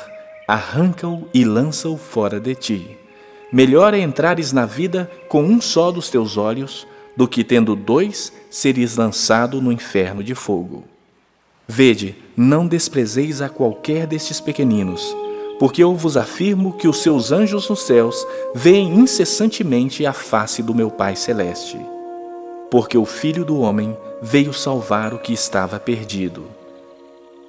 arranca-o 0.47 1.27
e 1.33 1.43
lança-o 1.43 1.97
fora 1.97 2.39
de 2.39 2.55
ti. 2.55 2.97
Melhor 3.51 3.93
é 3.93 3.99
entrares 3.99 4.51
na 4.51 4.65
vida 4.65 5.11
com 5.27 5.43
um 5.43 5.59
só 5.61 5.91
dos 5.91 6.09
teus 6.09 6.37
olhos, 6.37 6.87
do 7.15 7.27
que 7.27 7.43
tendo 7.43 7.75
dois, 7.75 8.31
seres 8.49 8.95
lançado 8.95 9.61
no 9.61 9.71
inferno 9.71 10.23
de 10.23 10.33
fogo. 10.33 10.85
Vede, 11.73 12.17
não 12.35 12.67
desprezeis 12.67 13.41
a 13.41 13.47
qualquer 13.47 14.05
destes 14.05 14.41
pequeninos, 14.41 15.15
porque 15.57 15.81
eu 15.81 15.95
vos 15.95 16.17
afirmo 16.17 16.73
que 16.73 16.85
os 16.85 17.01
seus 17.01 17.31
anjos 17.31 17.69
nos 17.69 17.83
céus 17.83 18.27
veem 18.53 18.93
incessantemente 18.93 20.05
a 20.05 20.11
face 20.11 20.61
do 20.61 20.75
meu 20.75 20.91
Pai 20.91 21.15
Celeste. 21.15 21.79
Porque 22.69 22.97
o 22.97 23.05
Filho 23.05 23.45
do 23.45 23.57
Homem 23.61 23.95
veio 24.21 24.51
salvar 24.51 25.13
o 25.13 25.19
que 25.19 25.31
estava 25.31 25.79
perdido. 25.79 26.43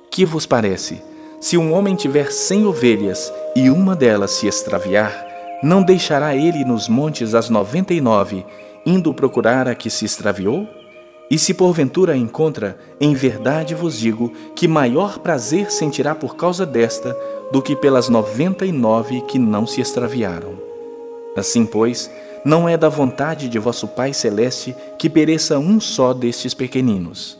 Que 0.09 0.25
vos 0.25 0.47
parece? 0.47 1.03
Se 1.41 1.59
um 1.59 1.73
homem 1.73 1.97
tiver 1.97 2.31
cem 2.31 2.65
ovelhas 2.65 3.33
e 3.57 3.71
uma 3.71 3.97
delas 3.97 4.31
se 4.31 4.47
extraviar, 4.47 5.27
não 5.65 5.83
deixará 5.83 6.37
ele 6.37 6.65
nos 6.65 6.89
montes 6.89 7.35
as 7.35 7.51
noventa 7.51 7.93
e 7.93 8.01
nove, 8.01 8.47
indo 8.87 9.13
procurar 9.13 9.67
a 9.67 9.75
que 9.75 9.91
se 9.91 10.05
extraviou? 10.05 10.65
E 11.33 11.39
se 11.39 11.55
porventura 11.55 12.13
a 12.13 12.17
encontra, 12.17 12.79
em 13.01 13.15
verdade 13.15 13.75
vos 13.75 13.99
digo 13.99 14.31
que 14.55 14.69
maior 14.69 15.19
prazer 15.19 15.73
sentirá 15.73 16.15
por 16.15 16.37
causa 16.37 16.67
desta 16.67 17.17
do 17.51 17.63
que 17.63 17.75
pelas 17.75 18.11
noventa 18.11 18.67
e 18.67 18.71
nove 18.71 19.23
que 19.23 19.39
não 19.39 19.67
se 19.67 19.81
extraviaram. 19.81 20.61
Assim, 21.35 21.65
pois, 21.65 22.11
não 22.45 22.69
é 22.69 22.77
da 22.77 22.91
vontade 22.91 23.49
de 23.49 23.59
vosso 23.59 23.89
Pai 23.89 24.13
Celeste 24.13 24.77
que 24.99 25.09
pereça 25.09 25.59
um 25.59 25.81
só 25.81 26.13
destes 26.13 26.53
pequeninos. 26.53 27.39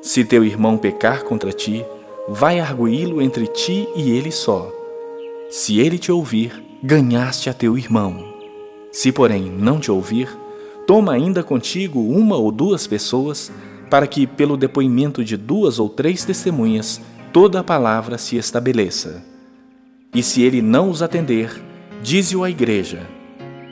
Se 0.00 0.24
teu 0.24 0.44
irmão 0.44 0.78
pecar 0.78 1.24
contra 1.24 1.50
ti, 1.50 1.84
vai 2.28 2.60
arguí-lo 2.60 3.20
entre 3.20 3.48
ti 3.48 3.88
e 3.96 4.12
ele 4.12 4.30
só. 4.30 4.70
Se 5.50 5.80
ele 5.80 5.98
te 5.98 6.12
ouvir, 6.12 6.62
ganhaste 6.80 7.50
a 7.50 7.52
teu 7.52 7.76
irmão. 7.76 8.22
Se, 8.92 9.10
porém, 9.10 9.50
não 9.50 9.80
te 9.80 9.90
ouvir, 9.90 10.28
toma 10.90 11.12
ainda 11.12 11.44
contigo 11.44 12.00
uma 12.00 12.34
ou 12.34 12.50
duas 12.50 12.84
pessoas, 12.84 13.52
para 13.88 14.08
que, 14.08 14.26
pelo 14.26 14.56
depoimento 14.56 15.24
de 15.24 15.36
duas 15.36 15.78
ou 15.78 15.88
três 15.88 16.24
testemunhas, 16.24 17.00
toda 17.32 17.60
a 17.60 17.62
palavra 17.62 18.18
se 18.18 18.36
estabeleça. 18.36 19.22
E 20.12 20.20
se 20.20 20.42
ele 20.42 20.60
não 20.60 20.90
os 20.90 21.00
atender, 21.00 21.62
dize-o 22.02 22.42
à 22.42 22.50
igreja. 22.50 23.06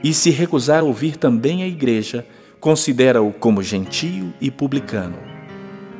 E 0.05 0.15
se 0.15 0.31
recusar 0.31 0.85
ouvir 0.85 1.17
também 1.17 1.65
a 1.65 1.67
igreja, 1.67 2.25
considera-o 2.61 3.33
como 3.33 3.65
gentio 3.65 4.33
e 4.41 4.49
publicano. 4.49 5.19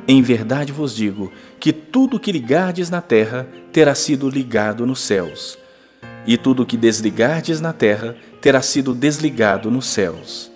Em 0.07 0.21
verdade 0.21 0.71
vos 0.71 0.95
digo 0.95 1.33
que 1.59 1.73
tudo 1.73 2.17
que 2.17 2.31
ligardes 2.31 2.89
na 2.89 3.01
terra 3.01 3.45
terá 3.73 3.93
sido 3.93 4.29
ligado 4.29 4.85
nos 4.85 5.01
céus, 5.01 5.57
e 6.25 6.37
tudo 6.37 6.65
que 6.65 6.77
desligardes 6.77 7.59
na 7.59 7.73
terra 7.73 8.15
terá 8.39 8.61
sido 8.61 8.93
desligado 8.93 9.69
nos 9.69 9.85
céus. 9.85 10.49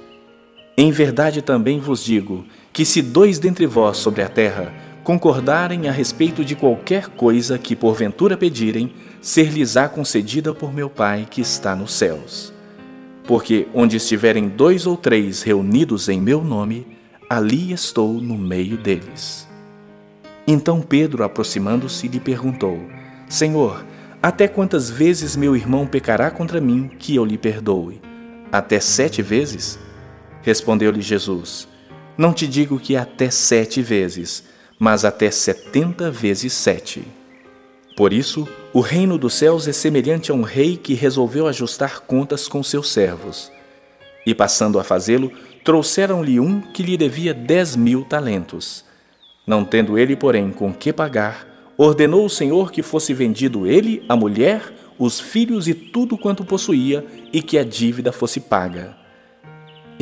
Em 0.76 0.92
verdade 0.92 1.42
também 1.42 1.80
vos 1.80 2.04
digo 2.04 2.46
que 2.72 2.84
se 2.84 3.02
dois 3.02 3.38
dentre 3.38 3.68
vós 3.68 3.98
sobre 3.98 4.24
a 4.24 4.28
terra 4.28 4.74
concordarem 5.04 5.88
a 5.88 5.92
respeito 5.92 6.44
de 6.44 6.56
qualquer 6.56 7.10
coisa 7.10 7.60
que 7.60 7.76
porventura 7.76 8.38
pedirem, 8.38 8.92
ser-lhes-á 9.22 9.88
concedida 9.88 10.54
por 10.54 10.74
meu 10.74 10.90
Pai 10.90 11.28
que 11.30 11.42
está 11.42 11.76
nos 11.76 11.94
céus. 11.94 12.54
Porque 13.26 13.68
onde 13.74 13.98
estiverem 13.98 14.50
dois 14.50 14.88
ou 14.88 14.98
três 14.98 15.44
reunidos 15.44 16.10
em 16.10 16.20
meu 16.20 16.44
nome, 16.44 16.88
ali 17.30 17.72
estou 17.72 18.14
no 18.14 18.38
meio 18.38 18.78
deles. 18.78 19.48
Então 20.48 20.82
Pedro, 20.82 21.24
aproximando-se, 21.24 22.08
lhe 22.08 22.20
perguntou: 22.20 22.80
Senhor, 23.30 23.86
até 24.22 24.48
quantas 24.48 24.90
vezes 24.90 25.36
meu 25.36 25.56
irmão 25.56 25.86
pecará 25.86 26.32
contra 26.32 26.60
mim 26.60 26.90
que 26.98 27.16
eu 27.16 27.24
lhe 27.24 27.38
perdoe? 27.38 28.02
Até 28.52 28.80
sete 28.80 29.22
vezes? 29.22 29.80
Respondeu-lhe 30.44 31.02
Jesus: 31.02 31.68
Não 32.18 32.34
te 32.34 32.46
digo 32.46 32.80
que 32.80 32.96
até 32.96 33.30
sete 33.30 33.82
vezes, 33.82 34.44
mas 34.78 35.06
até 35.06 35.32
setenta 35.32 36.12
vezes 36.12 36.54
sete. 36.54 37.04
Por 37.96 38.12
isso, 38.12 38.48
o 38.74 38.82
reino 38.82 39.18
dos 39.18 39.36
céus 39.36 39.68
é 39.68 39.72
semelhante 39.72 40.32
a 40.32 40.34
um 40.34 40.42
rei 40.42 40.76
que 40.76 40.94
resolveu 40.94 41.48
ajustar 41.48 42.02
contas 42.02 42.48
com 42.48 42.62
seus 42.62 42.92
servos. 42.92 43.52
E 44.26 44.34
passando 44.34 44.80
a 44.80 44.84
fazê-lo, 44.84 45.32
trouxeram-lhe 45.64 46.40
um 46.40 46.60
que 46.60 46.84
lhe 46.84 46.98
devia 46.98 47.34
dez 47.34 47.76
mil 47.76 48.04
talentos. 48.04 48.84
Não 49.46 49.64
tendo 49.64 49.98
ele, 49.98 50.16
porém, 50.16 50.52
com 50.52 50.74
que 50.74 50.92
pagar, 50.92 51.48
ordenou 51.78 52.26
o 52.26 52.30
Senhor 52.30 52.72
que 52.72 52.82
fosse 52.82 53.14
vendido 53.14 53.68
ele, 53.68 54.04
a 54.10 54.16
mulher, 54.16 54.74
os 54.98 55.20
filhos 55.20 55.68
e 55.68 55.74
tudo 55.74 56.18
quanto 56.18 56.44
possuía, 56.44 57.06
e 57.32 57.42
que 57.42 57.58
a 57.58 57.64
dívida 57.64 58.12
fosse 58.12 58.40
paga. 58.40 59.03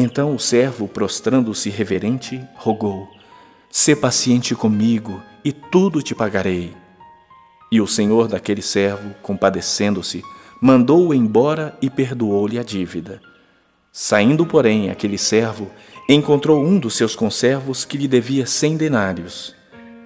Então 0.03 0.33
o 0.33 0.39
servo, 0.39 0.87
prostrando-se 0.87 1.69
reverente, 1.69 2.41
rogou: 2.55 3.07
Sê 3.69 3.95
paciente 3.95 4.55
comigo, 4.55 5.21
e 5.45 5.51
tudo 5.51 6.01
te 6.01 6.15
pagarei. 6.15 6.73
E 7.71 7.79
o 7.79 7.85
senhor 7.85 8.27
daquele 8.27 8.63
servo, 8.63 9.13
compadecendo-se, 9.21 10.23
mandou-o 10.59 11.13
embora 11.13 11.77
e 11.79 11.87
perdoou-lhe 11.87 12.57
a 12.57 12.63
dívida. 12.63 13.21
Saindo, 13.91 14.43
porém, 14.43 14.89
aquele 14.89 15.19
servo, 15.19 15.69
encontrou 16.09 16.65
um 16.65 16.79
dos 16.79 16.95
seus 16.95 17.15
conservos 17.15 17.85
que 17.85 17.95
lhe 17.95 18.07
devia 18.07 18.47
cem 18.47 18.75
denários, 18.75 19.55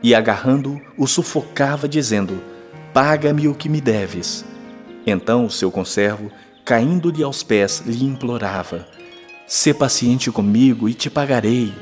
e 0.03 0.13
agarrando-o, 0.13 0.81
o 0.97 1.07
sufocava, 1.07 1.87
dizendo: 1.87 2.43
Paga-me 2.93 3.47
o 3.47 3.55
que 3.55 3.69
me 3.69 3.79
deves. 3.79 4.43
Então 5.07 5.45
o 5.45 5.49
seu 5.49 5.71
conservo, 5.71 6.29
caindo-lhe 6.65 7.23
aos 7.23 7.43
pés, 7.43 7.81
lhe 7.85 8.03
implorava: 8.03 8.85
Sê 9.47 9.73
paciente 9.73 10.31
comigo 10.31 10.89
e 10.89 10.93
te 10.93 11.09
pagarei. 11.09 11.73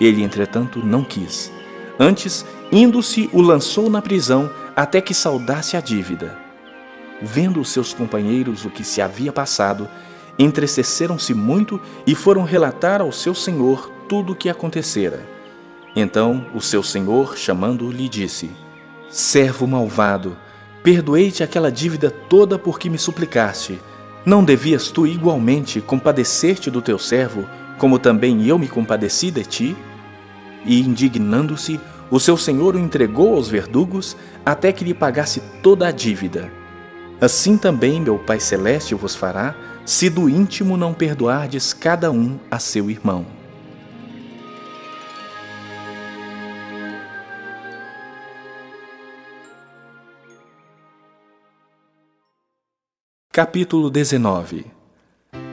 Ele, 0.00 0.22
entretanto, 0.22 0.78
não 0.84 1.04
quis. 1.04 1.52
Antes, 1.98 2.44
indo-se, 2.72 3.28
o 3.32 3.40
lançou 3.40 3.90
na 3.90 4.00
prisão 4.00 4.50
até 4.74 5.00
que 5.00 5.14
saudasse 5.14 5.76
a 5.76 5.80
dívida. 5.80 6.38
Vendo 7.20 7.60
os 7.60 7.68
seus 7.68 7.92
companheiros 7.92 8.64
o 8.64 8.70
que 8.70 8.82
se 8.82 9.00
havia 9.00 9.32
passado, 9.32 9.88
entristeceram-se 10.38 11.32
muito 11.34 11.80
e 12.06 12.14
foram 12.14 12.42
relatar 12.42 13.00
ao 13.00 13.12
seu 13.12 13.34
senhor 13.34 13.90
tudo 14.08 14.32
o 14.32 14.36
que 14.36 14.48
acontecera. 14.48 15.20
Então 15.94 16.46
o 16.54 16.60
seu 16.60 16.82
senhor, 16.82 17.36
chamando-o, 17.36 17.92
lhe 17.92 18.08
disse: 18.08 18.50
Servo 19.08 19.66
malvado, 19.66 20.36
perdoei-te 20.82 21.44
aquela 21.44 21.70
dívida 21.70 22.10
toda 22.10 22.58
porque 22.58 22.90
me 22.90 22.98
suplicaste. 22.98 23.78
Não 24.24 24.42
devias 24.42 24.90
tu 24.90 25.06
igualmente 25.06 25.82
compadecer-te 25.82 26.70
do 26.70 26.80
teu 26.80 26.98
servo, 26.98 27.46
como 27.76 27.98
também 27.98 28.46
eu 28.46 28.58
me 28.58 28.66
compadeci 28.66 29.30
de 29.30 29.44
ti? 29.44 29.76
E, 30.64 30.80
indignando-se, 30.80 31.78
o 32.10 32.18
seu 32.18 32.36
senhor 32.36 32.74
o 32.74 32.78
entregou 32.78 33.34
aos 33.34 33.48
verdugos 33.48 34.16
até 34.44 34.72
que 34.72 34.84
lhe 34.84 34.94
pagasse 34.94 35.42
toda 35.62 35.88
a 35.88 35.90
dívida. 35.90 36.50
Assim 37.20 37.58
também 37.58 38.00
meu 38.00 38.18
Pai 38.18 38.40
Celeste 38.40 38.94
vos 38.94 39.14
fará, 39.14 39.54
se 39.84 40.08
do 40.08 40.28
íntimo 40.28 40.76
não 40.76 40.94
perdoardes 40.94 41.74
cada 41.74 42.10
um 42.10 42.38
a 42.50 42.58
seu 42.58 42.90
irmão. 42.90 43.26
Capítulo 53.34 53.90
19 53.90 54.64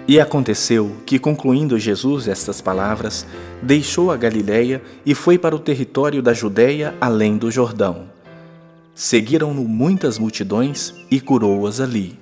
E 0.07 0.19
aconteceu 0.19 0.97
que, 1.03 1.17
concluindo 1.17 1.79
Jesus 1.79 2.27
estas 2.27 2.61
palavras, 2.61 3.25
deixou 3.59 4.11
a 4.11 4.17
Galiléia 4.17 4.83
e 5.03 5.15
foi 5.15 5.35
para 5.35 5.55
o 5.55 5.59
território 5.59 6.21
da 6.21 6.31
Judéia, 6.31 6.93
além 7.01 7.39
do 7.39 7.49
Jordão. 7.49 8.03
Seguiram-no 8.93 9.63
muitas 9.63 10.19
multidões 10.19 10.93
e 11.09 11.19
curou-as 11.19 11.79
ali. 11.79 12.19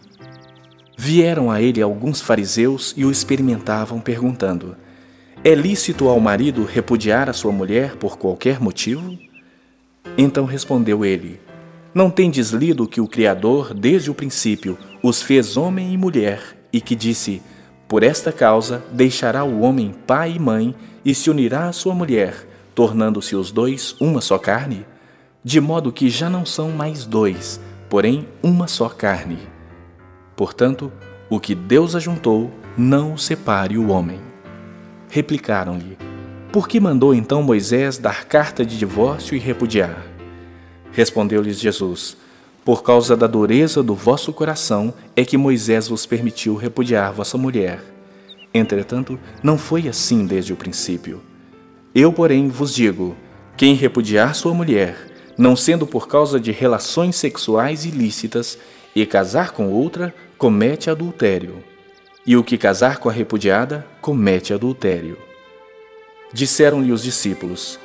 Vieram 0.97 1.51
a 1.51 1.61
ele 1.61 1.81
alguns 1.81 2.21
fariseus 2.21 2.93
e 2.95 3.03
o 3.03 3.11
experimentavam, 3.11 3.99
perguntando: 3.99 4.77
É 5.43 5.53
lícito 5.53 6.07
ao 6.07 6.21
marido 6.21 6.63
repudiar 6.63 7.29
a 7.29 7.33
sua 7.33 7.51
mulher 7.51 7.97
por 7.97 8.17
qualquer 8.17 8.61
motivo? 8.61 9.19
Então 10.17 10.45
respondeu 10.45 11.03
ele: 11.03 11.37
Não 11.93 12.09
tendes 12.09 12.51
lido 12.51 12.87
que 12.87 13.01
o 13.01 13.09
Criador, 13.09 13.73
desde 13.73 14.09
o 14.09 14.15
princípio, 14.15 14.77
os 15.01 15.21
fez 15.21 15.57
homem 15.57 15.93
e 15.93 15.97
mulher, 15.97 16.41
e 16.71 16.81
que 16.81 16.95
disse: 16.95 17.41
Por 17.87 18.03
esta 18.03 18.31
causa 18.31 18.83
deixará 18.91 19.43
o 19.43 19.61
homem 19.61 19.93
pai 20.05 20.33
e 20.33 20.39
mãe 20.39 20.75
e 21.03 21.15
se 21.15 21.29
unirá 21.29 21.67
à 21.67 21.73
sua 21.73 21.93
mulher, 21.93 22.47
tornando-se 22.75 23.35
os 23.35 23.51
dois 23.51 23.95
uma 23.99 24.21
só 24.21 24.37
carne? 24.37 24.85
De 25.43 25.61
modo 25.61 25.91
que 25.91 26.09
já 26.09 26.29
não 26.29 26.45
são 26.45 26.71
mais 26.71 27.05
dois, 27.05 27.59
porém 27.89 28.27
uma 28.43 28.67
só 28.67 28.89
carne. 28.89 29.39
Portanto, 30.35 30.91
o 31.29 31.39
que 31.39 31.55
Deus 31.55 31.95
ajuntou, 31.95 32.51
não 32.77 33.17
separe 33.17 33.77
o 33.77 33.89
homem. 33.89 34.19
Replicaram-lhe: 35.09 35.97
Por 36.51 36.67
que 36.67 36.79
mandou 36.79 37.13
então 37.13 37.41
Moisés 37.41 37.97
dar 37.97 38.25
carta 38.25 38.65
de 38.65 38.77
divórcio 38.77 39.35
e 39.35 39.39
repudiar? 39.39 40.05
Respondeu-lhes 40.91 41.59
Jesus: 41.59 42.17
por 42.63 42.83
causa 42.83 43.15
da 43.15 43.25
dureza 43.25 43.81
do 43.81 43.95
vosso 43.95 44.31
coração 44.33 44.93
é 45.15 45.23
que 45.23 45.37
Moisés 45.37 45.87
vos 45.87 46.05
permitiu 46.05 46.55
repudiar 46.55 47.13
vossa 47.13 47.37
mulher. 47.37 47.81
Entretanto, 48.53 49.19
não 49.41 49.57
foi 49.57 49.87
assim 49.87 50.25
desde 50.25 50.53
o 50.53 50.55
princípio. 50.55 51.21
Eu, 51.93 52.11
porém, 52.11 52.47
vos 52.49 52.73
digo 52.73 53.15
Quem 53.57 53.73
repudiar 53.73 54.35
sua 54.35 54.53
mulher, 54.53 54.95
não 55.37 55.55
sendo 55.55 55.85
por 55.87 56.07
causa 56.07 56.39
de 56.39 56.51
relações 56.51 57.15
sexuais 57.15 57.85
ilícitas, 57.85 58.57
e 58.95 59.05
casar 59.05 59.51
com 59.51 59.71
outra, 59.71 60.13
comete 60.37 60.89
adultério. 60.89 61.63
E 62.25 62.35
o 62.35 62.43
que 62.43 62.57
casar 62.57 62.97
com 62.97 63.09
a 63.09 63.11
repudiada, 63.11 63.85
comete 64.01 64.53
adultério. 64.53 65.17
Disseram-lhe 66.33 66.91
os 66.91 67.03
discípulos: 67.03 67.79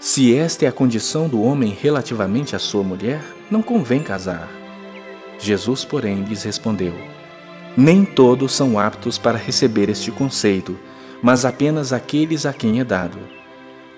Se 0.00 0.34
esta 0.34 0.64
é 0.64 0.68
a 0.68 0.72
condição 0.72 1.28
do 1.28 1.42
homem 1.42 1.76
relativamente 1.78 2.56
à 2.56 2.58
sua 2.58 2.82
mulher, 2.82 3.22
não 3.50 3.60
convém 3.60 4.02
casar. 4.02 4.48
Jesus, 5.38 5.84
porém, 5.84 6.24
lhes 6.24 6.42
respondeu: 6.42 6.94
Nem 7.76 8.06
todos 8.06 8.52
são 8.52 8.78
aptos 8.78 9.18
para 9.18 9.36
receber 9.36 9.90
este 9.90 10.10
conceito, 10.10 10.74
mas 11.22 11.44
apenas 11.44 11.92
aqueles 11.92 12.46
a 12.46 12.52
quem 12.54 12.80
é 12.80 12.84
dado. 12.84 13.18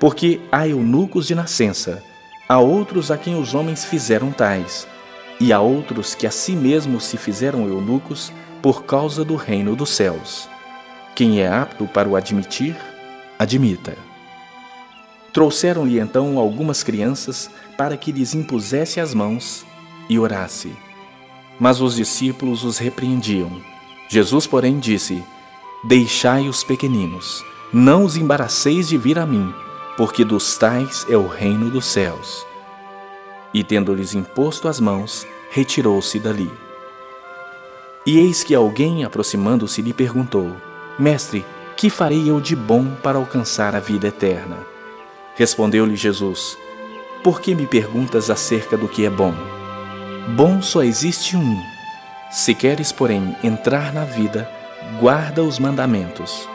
Porque 0.00 0.40
há 0.50 0.66
eunucos 0.66 1.28
de 1.28 1.36
nascença, 1.36 2.02
há 2.48 2.58
outros 2.58 3.12
a 3.12 3.16
quem 3.16 3.40
os 3.40 3.54
homens 3.54 3.84
fizeram 3.84 4.32
tais, 4.32 4.88
e 5.38 5.52
há 5.52 5.60
outros 5.60 6.16
que 6.16 6.26
a 6.26 6.32
si 6.32 6.56
mesmos 6.56 7.04
se 7.04 7.16
fizeram 7.16 7.68
eunucos 7.68 8.32
por 8.60 8.82
causa 8.82 9.24
do 9.24 9.36
reino 9.36 9.76
dos 9.76 9.90
céus. 9.90 10.48
Quem 11.14 11.40
é 11.40 11.46
apto 11.46 11.86
para 11.86 12.08
o 12.08 12.16
admitir, 12.16 12.76
admita. 13.38 13.96
Trouxeram-lhe 15.32 15.98
então 15.98 16.38
algumas 16.38 16.82
crianças 16.82 17.50
para 17.76 17.96
que 17.96 18.12
lhes 18.12 18.34
impusesse 18.34 19.00
as 19.00 19.14
mãos 19.14 19.64
e 20.08 20.18
orasse. 20.18 20.72
Mas 21.58 21.80
os 21.80 21.96
discípulos 21.96 22.64
os 22.64 22.76
repreendiam. 22.78 23.50
Jesus, 24.08 24.46
porém, 24.46 24.78
disse: 24.78 25.24
Deixai 25.84 26.48
os 26.48 26.62
pequeninos, 26.62 27.42
não 27.72 28.04
os 28.04 28.16
embaraceis 28.16 28.88
de 28.88 28.98
vir 28.98 29.18
a 29.18 29.24
mim, 29.24 29.52
porque 29.96 30.24
dos 30.24 30.56
tais 30.58 31.06
é 31.08 31.16
o 31.16 31.26
reino 31.26 31.70
dos 31.70 31.86
céus. 31.86 32.44
E 33.54 33.64
tendo-lhes 33.64 34.14
imposto 34.14 34.68
as 34.68 34.80
mãos, 34.80 35.26
retirou-se 35.50 36.18
dali. 36.18 36.50
E 38.04 38.18
eis 38.18 38.42
que 38.42 38.54
alguém, 38.54 39.04
aproximando-se, 39.04 39.80
lhe 39.80 39.94
perguntou: 39.94 40.54
Mestre, 40.98 41.44
que 41.76 41.88
farei 41.88 42.28
eu 42.28 42.40
de 42.40 42.54
bom 42.54 42.94
para 43.02 43.16
alcançar 43.16 43.74
a 43.74 43.80
vida 43.80 44.08
eterna? 44.08 44.71
Respondeu-lhe 45.34 45.96
Jesus: 45.96 46.56
Por 47.22 47.40
que 47.40 47.54
me 47.54 47.66
perguntas 47.66 48.30
acerca 48.30 48.76
do 48.76 48.88
que 48.88 49.06
é 49.06 49.10
bom? 49.10 49.34
Bom 50.36 50.60
só 50.60 50.82
existe 50.82 51.36
um. 51.36 51.62
Se 52.30 52.54
queres, 52.54 52.92
porém, 52.92 53.36
entrar 53.42 53.92
na 53.92 54.04
vida, 54.04 54.50
guarda 55.00 55.42
os 55.42 55.58
mandamentos. 55.58 56.48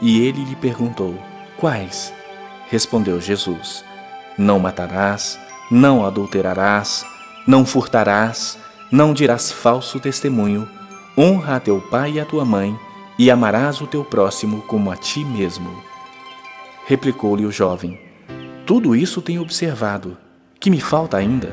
E 0.00 0.20
ele 0.20 0.44
lhe 0.44 0.56
perguntou: 0.56 1.18
Quais? 1.56 2.12
Respondeu 2.68 3.20
Jesus: 3.20 3.84
Não 4.38 4.58
matarás, 4.58 5.38
não 5.70 6.04
adulterarás, 6.04 7.04
não 7.46 7.66
furtarás, 7.66 8.58
não 8.90 9.12
dirás 9.12 9.50
falso 9.50 9.98
testemunho, 9.98 10.68
honra 11.18 11.56
a 11.56 11.60
teu 11.60 11.80
pai 11.80 12.12
e 12.12 12.20
a 12.20 12.24
tua 12.24 12.44
mãe, 12.44 12.78
e 13.18 13.30
amarás 13.30 13.80
o 13.80 13.86
teu 13.86 14.04
próximo 14.04 14.62
como 14.62 14.90
a 14.90 14.96
ti 14.96 15.24
mesmo. 15.24 15.85
Replicou-lhe 16.88 17.44
o 17.44 17.50
jovem: 17.50 17.98
Tudo 18.64 18.94
isso 18.94 19.20
tenho 19.20 19.42
observado. 19.42 20.16
Que 20.60 20.70
me 20.70 20.80
falta 20.80 21.16
ainda? 21.16 21.52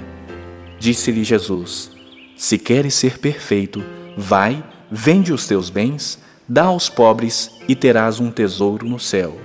Disse-lhe 0.77 1.23
Jesus: 1.23 1.89
Se 2.37 2.59
queres 2.59 2.93
ser 2.93 3.17
perfeito, 3.17 3.83
vai, 4.15 4.63
vende 4.91 5.33
os 5.33 5.47
teus 5.47 5.71
bens, 5.71 6.19
dá 6.47 6.65
aos 6.65 6.87
pobres 6.87 7.49
e 7.67 7.75
terás 7.75 8.19
um 8.19 8.29
tesouro 8.29 8.87
no 8.87 8.99
céu. 8.99 9.35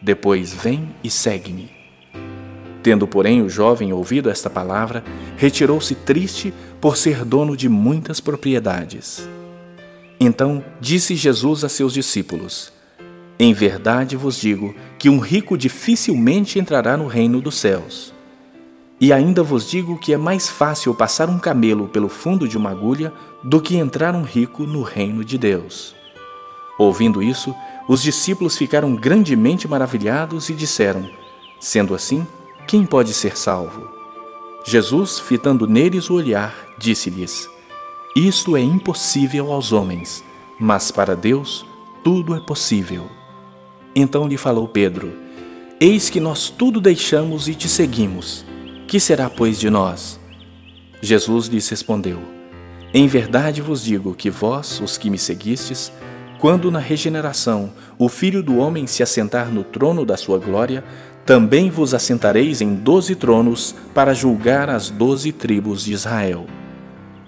Depois 0.00 0.54
vem 0.54 0.88
e 1.04 1.10
segue-me. 1.10 1.70
Tendo, 2.82 3.06
porém, 3.06 3.42
o 3.42 3.50
jovem 3.50 3.92
ouvido 3.92 4.30
esta 4.30 4.48
palavra, 4.48 5.04
retirou-se 5.36 5.94
triste 5.94 6.54
por 6.80 6.96
ser 6.96 7.22
dono 7.26 7.54
de 7.54 7.68
muitas 7.68 8.18
propriedades. 8.18 9.28
Então 10.18 10.64
disse 10.80 11.14
Jesus 11.14 11.64
a 11.64 11.68
seus 11.68 11.92
discípulos: 11.92 12.72
Em 13.38 13.52
verdade 13.52 14.16
vos 14.16 14.40
digo 14.40 14.74
que 14.98 15.08
um 15.08 15.18
rico 15.18 15.56
dificilmente 15.56 16.58
entrará 16.58 16.96
no 16.96 17.06
reino 17.06 17.40
dos 17.40 17.56
céus. 17.56 18.12
E 19.00 19.12
ainda 19.12 19.44
vos 19.44 19.70
digo 19.70 19.96
que 19.96 20.12
é 20.12 20.16
mais 20.16 20.48
fácil 20.48 20.92
passar 20.92 21.28
um 21.30 21.38
camelo 21.38 21.86
pelo 21.86 22.08
fundo 22.08 22.48
de 22.48 22.56
uma 22.56 22.70
agulha 22.70 23.12
do 23.44 23.60
que 23.60 23.76
entrar 23.76 24.14
um 24.14 24.22
rico 24.22 24.64
no 24.64 24.82
reino 24.82 25.24
de 25.24 25.38
Deus. 25.38 25.94
Ouvindo 26.76 27.22
isso, 27.22 27.54
os 27.88 28.02
discípulos 28.02 28.56
ficaram 28.56 28.96
grandemente 28.96 29.68
maravilhados 29.68 30.48
e 30.48 30.54
disseram: 30.54 31.08
Sendo 31.60 31.94
assim, 31.94 32.26
quem 32.66 32.84
pode 32.84 33.14
ser 33.14 33.36
salvo? 33.36 33.88
Jesus, 34.64 35.20
fitando 35.20 35.66
neles 35.66 36.10
o 36.10 36.14
olhar, 36.14 36.54
disse-lhes: 36.76 37.48
Isto 38.16 38.56
é 38.56 38.60
impossível 38.60 39.52
aos 39.52 39.72
homens, 39.72 40.24
mas 40.58 40.90
para 40.90 41.14
Deus 41.14 41.64
tudo 42.02 42.34
é 42.34 42.40
possível. 42.40 43.17
Então 44.00 44.28
lhe 44.28 44.36
falou 44.36 44.68
Pedro: 44.68 45.12
Eis 45.80 46.08
que 46.08 46.20
nós 46.20 46.48
tudo 46.48 46.80
deixamos 46.80 47.48
e 47.48 47.54
te 47.54 47.68
seguimos. 47.68 48.44
Que 48.86 49.00
será, 49.00 49.28
pois, 49.28 49.58
de 49.58 49.68
nós? 49.68 50.20
Jesus 51.02 51.48
lhes 51.48 51.68
respondeu: 51.68 52.20
Em 52.94 53.08
verdade 53.08 53.60
vos 53.60 53.82
digo 53.82 54.14
que 54.14 54.30
vós, 54.30 54.80
os 54.80 54.96
que 54.96 55.10
me 55.10 55.18
seguistes, 55.18 55.90
quando 56.38 56.70
na 56.70 56.78
regeneração 56.78 57.72
o 57.98 58.08
Filho 58.08 58.40
do 58.40 58.58
Homem 58.58 58.86
se 58.86 59.02
assentar 59.02 59.52
no 59.52 59.64
trono 59.64 60.06
da 60.06 60.16
sua 60.16 60.38
glória, 60.38 60.84
também 61.26 61.68
vos 61.68 61.92
assentareis 61.92 62.60
em 62.60 62.76
doze 62.76 63.16
tronos 63.16 63.74
para 63.92 64.14
julgar 64.14 64.70
as 64.70 64.90
doze 64.90 65.32
tribos 65.32 65.84
de 65.84 65.92
Israel. 65.92 66.46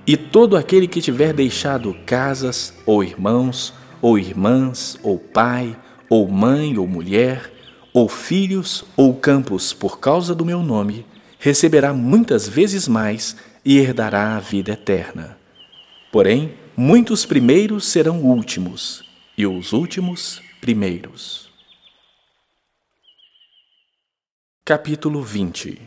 E 0.07 0.17
todo 0.17 0.57
aquele 0.57 0.87
que 0.87 1.01
tiver 1.01 1.33
deixado 1.33 1.97
casas, 2.07 2.73
ou 2.87 3.03
irmãos, 3.03 3.75
ou 4.01 4.17
irmãs, 4.17 4.97
ou 5.03 5.19
pai, 5.19 5.77
ou 6.11 6.27
mãe, 6.27 6.77
ou 6.77 6.89
mulher, 6.89 7.53
ou 7.95 8.09
filhos, 8.09 8.85
ou 8.97 9.15
campos 9.15 9.73
por 9.73 10.01
causa 10.01 10.35
do 10.35 10.45
meu 10.45 10.61
nome, 10.61 11.07
receberá 11.39 11.95
muitas 11.95 12.49
vezes 12.49 12.89
mais 12.89 13.37
e 13.65 13.79
herdará 13.79 14.37
a 14.37 14.41
vida 14.41 14.73
eterna. 14.73 15.39
Porém, 16.11 16.55
muitos 16.77 17.25
primeiros 17.25 17.87
serão 17.87 18.23
últimos, 18.23 19.05
e 19.39 19.47
os 19.47 19.73
últimos 19.73 20.43
primeiros. 20.61 21.49
Capítulo 24.65 25.23
20 25.23 25.81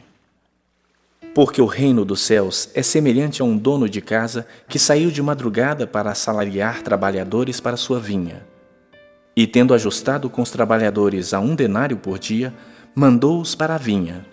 Porque 1.35 1.61
o 1.61 1.65
reino 1.65 2.05
dos 2.05 2.21
céus 2.21 2.69
é 2.73 2.81
semelhante 2.81 3.41
a 3.41 3.45
um 3.45 3.57
dono 3.57 3.89
de 3.89 4.01
casa 4.01 4.47
que 4.69 4.79
saiu 4.79 5.11
de 5.11 5.21
madrugada 5.21 5.85
para 5.85 6.11
assalariar 6.11 6.81
trabalhadores 6.81 7.59
para 7.59 7.77
sua 7.77 7.99
vinha. 7.99 8.52
E, 9.35 9.47
tendo 9.47 9.73
ajustado 9.73 10.29
com 10.29 10.41
os 10.41 10.51
trabalhadores 10.51 11.33
a 11.33 11.39
um 11.39 11.55
denário 11.55 11.97
por 11.97 12.19
dia, 12.19 12.53
mandou-os 12.93 13.55
para 13.55 13.75
a 13.75 13.79
vinha. 13.79 14.25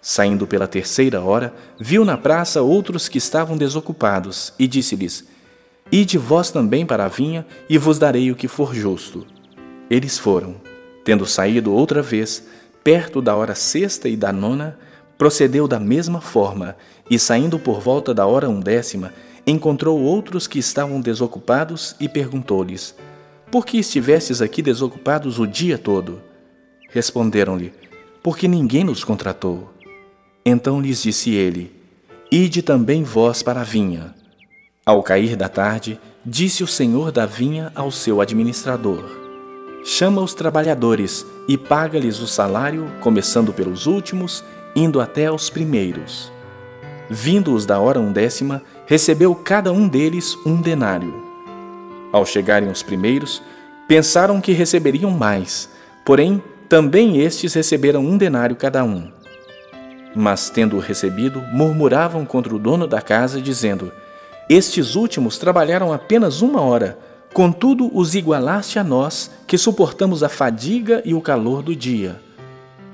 Saindo 0.00 0.46
pela 0.46 0.68
terceira 0.68 1.20
hora, 1.20 1.52
viu 1.78 2.04
na 2.04 2.16
praça 2.16 2.62
outros 2.62 3.08
que 3.08 3.18
estavam 3.18 3.56
desocupados 3.56 4.52
e 4.58 4.68
disse-lhes: 4.68 5.26
Ide 5.90 6.16
vós 6.18 6.50
também 6.50 6.86
para 6.86 7.04
a 7.04 7.08
vinha 7.08 7.44
e 7.68 7.76
vos 7.78 7.98
darei 7.98 8.30
o 8.30 8.36
que 8.36 8.46
for 8.46 8.74
justo. 8.74 9.26
Eles 9.90 10.18
foram. 10.18 10.56
Tendo 11.04 11.26
saído 11.26 11.72
outra 11.72 12.02
vez, 12.02 12.46
perto 12.84 13.20
da 13.20 13.34
hora 13.34 13.54
sexta 13.54 14.08
e 14.08 14.16
da 14.16 14.32
nona, 14.32 14.78
procedeu 15.16 15.66
da 15.66 15.80
mesma 15.80 16.20
forma 16.20 16.76
e, 17.10 17.18
saindo 17.18 17.58
por 17.58 17.80
volta 17.80 18.14
da 18.14 18.26
hora 18.26 18.48
undécima, 18.48 19.12
encontrou 19.46 19.98
outros 20.00 20.46
que 20.46 20.58
estavam 20.58 21.00
desocupados 21.00 21.96
e 21.98 22.08
perguntou-lhes: 22.08 22.94
Por 23.50 23.64
que 23.64 23.78
estivestes 23.78 24.42
aqui 24.42 24.60
desocupados 24.60 25.38
o 25.38 25.46
dia 25.46 25.78
todo? 25.78 26.20
Responderam-lhe: 26.90 27.72
Porque 28.22 28.46
ninguém 28.46 28.84
nos 28.84 29.02
contratou. 29.02 29.72
Então 30.44 30.80
lhes 30.80 31.02
disse 31.02 31.30
ele: 31.30 31.72
Ide 32.30 32.60
também 32.60 33.02
vós 33.02 33.42
para 33.42 33.62
a 33.62 33.64
vinha. 33.64 34.14
Ao 34.84 35.02
cair 35.02 35.34
da 35.34 35.48
tarde, 35.48 35.98
disse 36.24 36.62
o 36.62 36.66
senhor 36.66 37.10
da 37.10 37.24
vinha 37.24 37.72
ao 37.74 37.90
seu 37.90 38.20
administrador: 38.20 39.02
Chama 39.82 40.20
os 40.20 40.34
trabalhadores 40.34 41.24
e 41.48 41.56
paga-lhes 41.56 42.20
o 42.20 42.26
salário, 42.26 42.86
começando 43.00 43.50
pelos 43.54 43.86
últimos, 43.86 44.44
indo 44.76 45.00
até 45.00 45.24
aos 45.24 45.48
primeiros. 45.48 46.30
Vindo-os 47.08 47.64
da 47.64 47.80
hora 47.80 47.98
undécima, 47.98 48.62
recebeu 48.84 49.34
cada 49.34 49.72
um 49.72 49.88
deles 49.88 50.36
um 50.44 50.60
denário. 50.60 51.27
Ao 52.12 52.24
chegarem 52.24 52.70
os 52.70 52.82
primeiros, 52.82 53.42
pensaram 53.86 54.40
que 54.40 54.52
receberiam 54.52 55.10
mais, 55.10 55.68
porém, 56.04 56.42
também 56.68 57.20
estes 57.20 57.54
receberam 57.54 58.00
um 58.00 58.16
denário 58.16 58.56
cada 58.56 58.84
um. 58.84 59.10
Mas, 60.14 60.50
tendo-o 60.50 60.80
recebido, 60.80 61.40
murmuravam 61.52 62.24
contra 62.24 62.54
o 62.54 62.58
dono 62.58 62.86
da 62.86 63.00
casa, 63.00 63.40
dizendo: 63.40 63.92
Estes 64.48 64.94
últimos 64.94 65.38
trabalharam 65.38 65.92
apenas 65.92 66.42
uma 66.42 66.60
hora, 66.60 66.98
contudo 67.32 67.90
os 67.94 68.14
igualaste 68.14 68.78
a 68.78 68.84
nós, 68.84 69.30
que 69.46 69.56
suportamos 69.56 70.22
a 70.22 70.28
fadiga 70.28 71.02
e 71.04 71.14
o 71.14 71.20
calor 71.20 71.62
do 71.62 71.76
dia. 71.76 72.20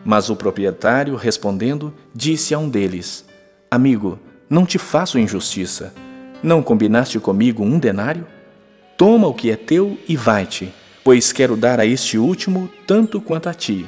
Mas 0.04 0.28
o 0.28 0.36
proprietário, 0.36 1.16
respondendo, 1.16 1.94
disse 2.14 2.52
a 2.52 2.58
um 2.58 2.68
deles: 2.68 3.24
Amigo, 3.70 4.18
não 4.50 4.66
te 4.66 4.78
faço 4.78 5.18
injustiça. 5.18 5.94
Não 6.42 6.62
combinaste 6.62 7.18
comigo 7.18 7.64
um 7.64 7.78
denário? 7.78 8.26
Toma 8.96 9.26
o 9.26 9.34
que 9.34 9.50
é 9.50 9.56
teu 9.56 9.98
e 10.08 10.16
vai-te, 10.16 10.72
pois 11.02 11.32
quero 11.32 11.56
dar 11.56 11.80
a 11.80 11.86
este 11.86 12.16
último 12.16 12.70
tanto 12.86 13.20
quanto 13.20 13.48
a 13.48 13.54
ti. 13.54 13.86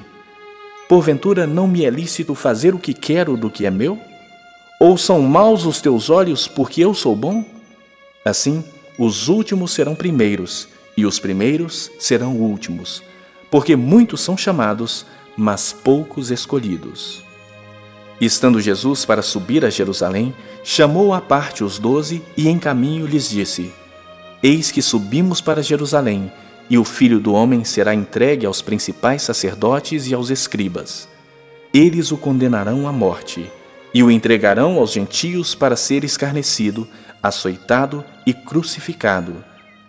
Porventura 0.89 1.47
não 1.47 1.69
me 1.69 1.85
é 1.85 1.91
lícito 1.91 2.35
fazer 2.35 2.75
o 2.75 2.79
que 2.79 2.93
quero 2.93 3.37
do 3.37 3.49
que 3.49 3.67
é 3.67 3.71
meu? 3.71 3.99
Ou 4.81 4.99
são 4.99 5.23
maus 5.23 5.65
os 5.65 5.81
teus 5.81 6.11
olhos 6.11 6.49
porque 6.49 6.85
eu 6.85 6.93
sou 6.93 7.15
bom? 7.15 7.45
Assim, 8.25 8.65
os 8.99 9.29
últimos 9.29 9.73
serão 9.73 9.95
primeiros, 9.95 10.69
e 10.97 11.07
os 11.07 11.19
primeiros 11.19 11.91
serão 11.99 12.35
últimos, 12.37 13.03
porque 13.51 13.77
muitos 13.77 14.21
são 14.21 14.37
chamados, 14.37 15.07
mas 15.37 15.73
poucos 15.73 16.31
escolhidos. 16.31 17.23
Estando 18.21 18.61
Jesus 18.61 19.05
para 19.05 19.23
subir 19.23 19.65
a 19.65 19.71
Jerusalém, 19.71 20.35
chamou 20.65 21.13
à 21.13 21.21
parte 21.21 21.63
os 21.63 21.79
doze 21.79 22.23
e 22.37 22.49
em 22.49 22.59
caminho 22.59 23.07
lhes 23.07 23.29
disse: 23.29 23.71
Eis 24.47 24.71
que 24.71 24.81
subimos 24.81 25.41
para 25.41 25.61
Jerusalém, 25.61 26.31
e 26.71 26.79
o 26.79 26.85
filho 26.85 27.19
do 27.19 27.33
homem 27.33 27.65
será 27.65 27.93
entregue 27.93 28.47
aos 28.47 28.63
principais 28.63 29.23
sacerdotes 29.23 30.07
e 30.07 30.15
aos 30.15 30.31
escribas. 30.31 31.09
Eles 31.75 32.13
o 32.13 32.17
condenarão 32.17 32.87
à 32.87 32.93
morte, 32.93 33.51
e 33.93 34.05
o 34.05 34.09
entregarão 34.09 34.79
aos 34.79 34.93
gentios 34.93 35.57
para 35.57 35.75
ser 35.75 36.05
escarnecido, 36.05 36.87
açoitado 37.21 38.05
e 38.25 38.33
crucificado, 38.33 39.45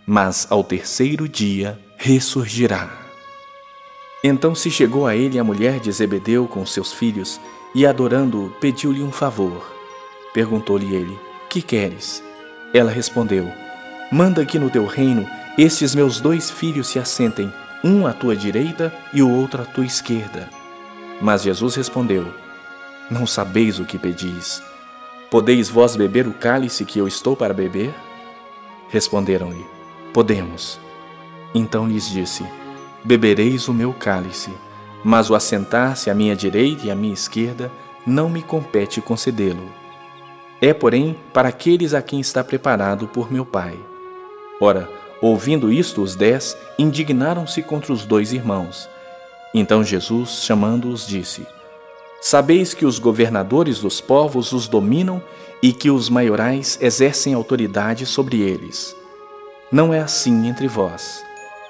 mas 0.07 0.47
ao 0.49 0.63
terceiro 0.63 1.29
dia 1.29 1.79
ressurgirá. 1.95 2.89
Então 4.23 4.55
se 4.55 4.71
chegou 4.71 5.05
a 5.05 5.15
ele 5.15 5.37
a 5.37 5.43
mulher 5.43 5.79
de 5.79 5.91
Zebedeu 5.91 6.47
com 6.47 6.65
seus 6.65 6.91
filhos, 6.91 7.39
e 7.75 7.85
adorando-o, 7.85 8.49
pediu-lhe 8.59 9.03
um 9.03 9.11
favor. 9.11 9.71
Perguntou-lhe 10.33 10.95
ele: 10.95 11.15
Que 11.47 11.61
queres? 11.61 12.23
Ela 12.73 12.89
respondeu: 12.89 13.66
Manda 14.11 14.45
que 14.45 14.59
no 14.59 14.69
teu 14.69 14.85
reino 14.85 15.27
estes 15.57 15.93
meus 15.93 16.19
dois 16.19 16.49
filhos 16.49 16.87
se 16.87 16.99
assentem, 16.99 17.51
um 17.83 18.07
à 18.07 18.13
tua 18.13 18.35
direita 18.35 18.93
e 19.13 19.21
o 19.21 19.29
outro 19.29 19.61
à 19.61 19.65
tua 19.65 19.85
esquerda. 19.85 20.49
Mas 21.21 21.43
Jesus 21.43 21.75
respondeu: 21.75 22.25
Não 23.09 23.25
sabeis 23.25 23.79
o 23.79 23.85
que 23.85 23.97
pedis. 23.97 24.61
Podeis 25.29 25.69
vós 25.69 25.95
beber 25.95 26.27
o 26.27 26.33
cálice 26.33 26.85
que 26.85 26.99
eu 26.99 27.07
estou 27.07 27.35
para 27.35 27.53
beber? 27.53 27.93
Responderam-lhe: 28.89 29.65
Podemos. 30.13 30.79
Então 31.53 31.87
lhes 31.87 32.09
disse: 32.09 32.45
Bebereis 33.03 33.67
o 33.67 33.73
meu 33.73 33.93
cálice 33.93 34.51
mas 35.03 35.29
o 35.29 35.35
assentar-se 35.35 36.09
à 36.09 36.13
minha 36.13 36.35
direita 36.35 36.87
e 36.87 36.91
à 36.91 36.95
minha 36.95 37.13
esquerda 37.13 37.71
não 38.05 38.29
me 38.29 38.41
compete 38.41 39.01
concedê-lo. 39.01 39.71
É, 40.59 40.73
porém, 40.73 41.15
para 41.31 41.49
aqueles 41.49 41.93
a 41.93 42.01
quem 42.01 42.19
está 42.19 42.43
preparado 42.43 43.07
por 43.07 43.31
meu 43.31 43.45
Pai. 43.45 43.77
Ora, 44.59 44.89
ouvindo 45.21 45.71
isto, 45.71 46.01
os 46.01 46.15
dez 46.15 46.57
indignaram-se 46.77 47.61
contra 47.61 47.93
os 47.93 48.05
dois 48.05 48.33
irmãos. 48.33 48.89
Então 49.53 49.83
Jesus, 49.83 50.43
chamando-os, 50.43 51.07
disse: 51.07 51.45
Sabeis 52.21 52.73
que 52.73 52.85
os 52.85 52.99
governadores 52.99 53.79
dos 53.79 54.01
povos 54.01 54.51
os 54.51 54.67
dominam 54.67 55.21
e 55.61 55.71
que 55.71 55.89
os 55.89 56.09
maiorais 56.09 56.77
exercem 56.81 57.33
autoridade 57.33 58.05
sobre 58.05 58.41
eles. 58.41 58.95
Não 59.71 59.93
é 59.93 59.99
assim 59.99 60.47
entre 60.47 60.67
vós. 60.67 61.23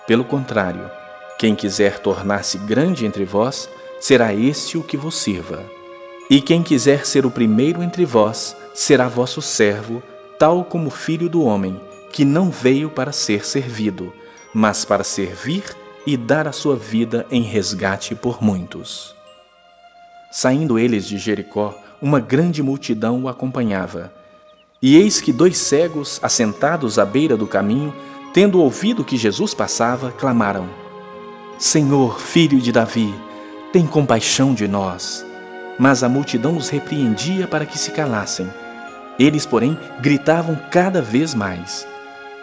Pelo 0.06 0.24
contrário, 0.24 0.90
quem 1.38 1.56
quiser 1.56 2.00
tornar-se 2.00 2.58
grande 2.58 3.06
entre 3.06 3.26
vós, 3.26 3.70
será 4.00 4.34
este 4.34 4.78
o 4.78 4.84
que 4.84 4.98
vos 4.98 5.16
sirva. 5.16 5.64
E 6.30 6.42
quem 6.42 6.64
quiser 6.64 7.06
ser 7.06 7.26
o 7.26 7.32
primeiro 7.32 7.82
entre 7.84 8.06
vós, 8.06 8.56
será 8.74 9.08
vosso 9.08 9.42
servo, 9.42 10.02
tal 10.38 10.64
como 10.64 10.90
filho 10.90 11.30
do 11.30 11.42
homem, 11.44 11.80
que 12.12 12.26
não 12.26 12.50
veio 12.50 12.90
para 12.90 13.12
ser 13.12 13.46
servido, 13.46 14.14
mas 14.54 14.86
para 14.86 15.04
servir 15.04 15.64
e 16.06 16.16
dar 16.16 16.48
a 16.48 16.52
sua 16.52 16.76
vida 16.76 17.26
em 17.30 17.42
resgate 17.42 18.16
por 18.16 18.42
muitos. 18.42 19.16
Saindo 20.32 20.80
eles 20.80 21.08
de 21.08 21.18
Jericó, 21.18 21.78
uma 22.02 22.20
grande 22.20 22.62
multidão 22.62 23.24
o 23.24 23.30
acompanhava. 23.30 24.12
E 24.82 24.96
eis 24.96 25.20
que 25.20 25.34
dois 25.34 25.58
cegos, 25.58 26.20
assentados 26.22 27.00
à 27.00 27.06
beira 27.06 27.36
do 27.36 27.48
caminho, 27.48 27.94
tendo 28.34 28.62
ouvido 28.62 29.04
que 29.04 29.18
Jesus 29.18 29.54
passava, 29.54 30.12
clamaram: 30.12 30.70
Senhor, 31.58 32.20
filho 32.20 32.60
de 32.60 32.72
Davi, 32.72 33.14
tem 33.74 33.86
compaixão 33.86 34.54
de 34.54 34.68
nós. 34.68 35.26
Mas 35.80 36.04
a 36.04 36.10
multidão 36.10 36.56
os 36.56 36.70
repreendia 36.70 37.48
para 37.48 37.66
que 37.66 37.78
se 37.78 37.92
calassem. 37.92 38.48
Eles, 39.20 39.46
porém, 39.46 39.78
gritavam 40.00 40.58
cada 40.72 41.02
vez 41.02 41.34
mais: 41.34 41.88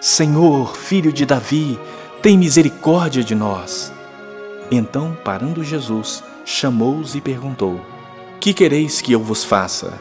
Senhor, 0.06 0.76
filho 0.76 1.10
de 1.10 1.24
Davi, 1.24 1.80
tem 2.20 2.36
misericórdia 2.36 3.24
de 3.24 3.34
nós. 3.34 3.90
Então, 4.70 5.16
parando 5.24 5.64
Jesus, 5.64 6.22
chamou-os 6.44 7.14
e 7.14 7.22
perguntou: 7.22 7.80
Que 8.38 8.52
quereis 8.52 9.00
que 9.00 9.12
eu 9.12 9.20
vos 9.20 9.42
faça? 9.44 9.98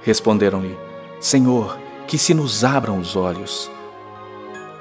Responderam-lhe: 0.00 0.74
Senhor, 1.20 1.78
que 2.08 2.16
se 2.16 2.32
nos 2.32 2.64
abram 2.64 2.98
os 2.98 3.14
olhos. 3.14 3.70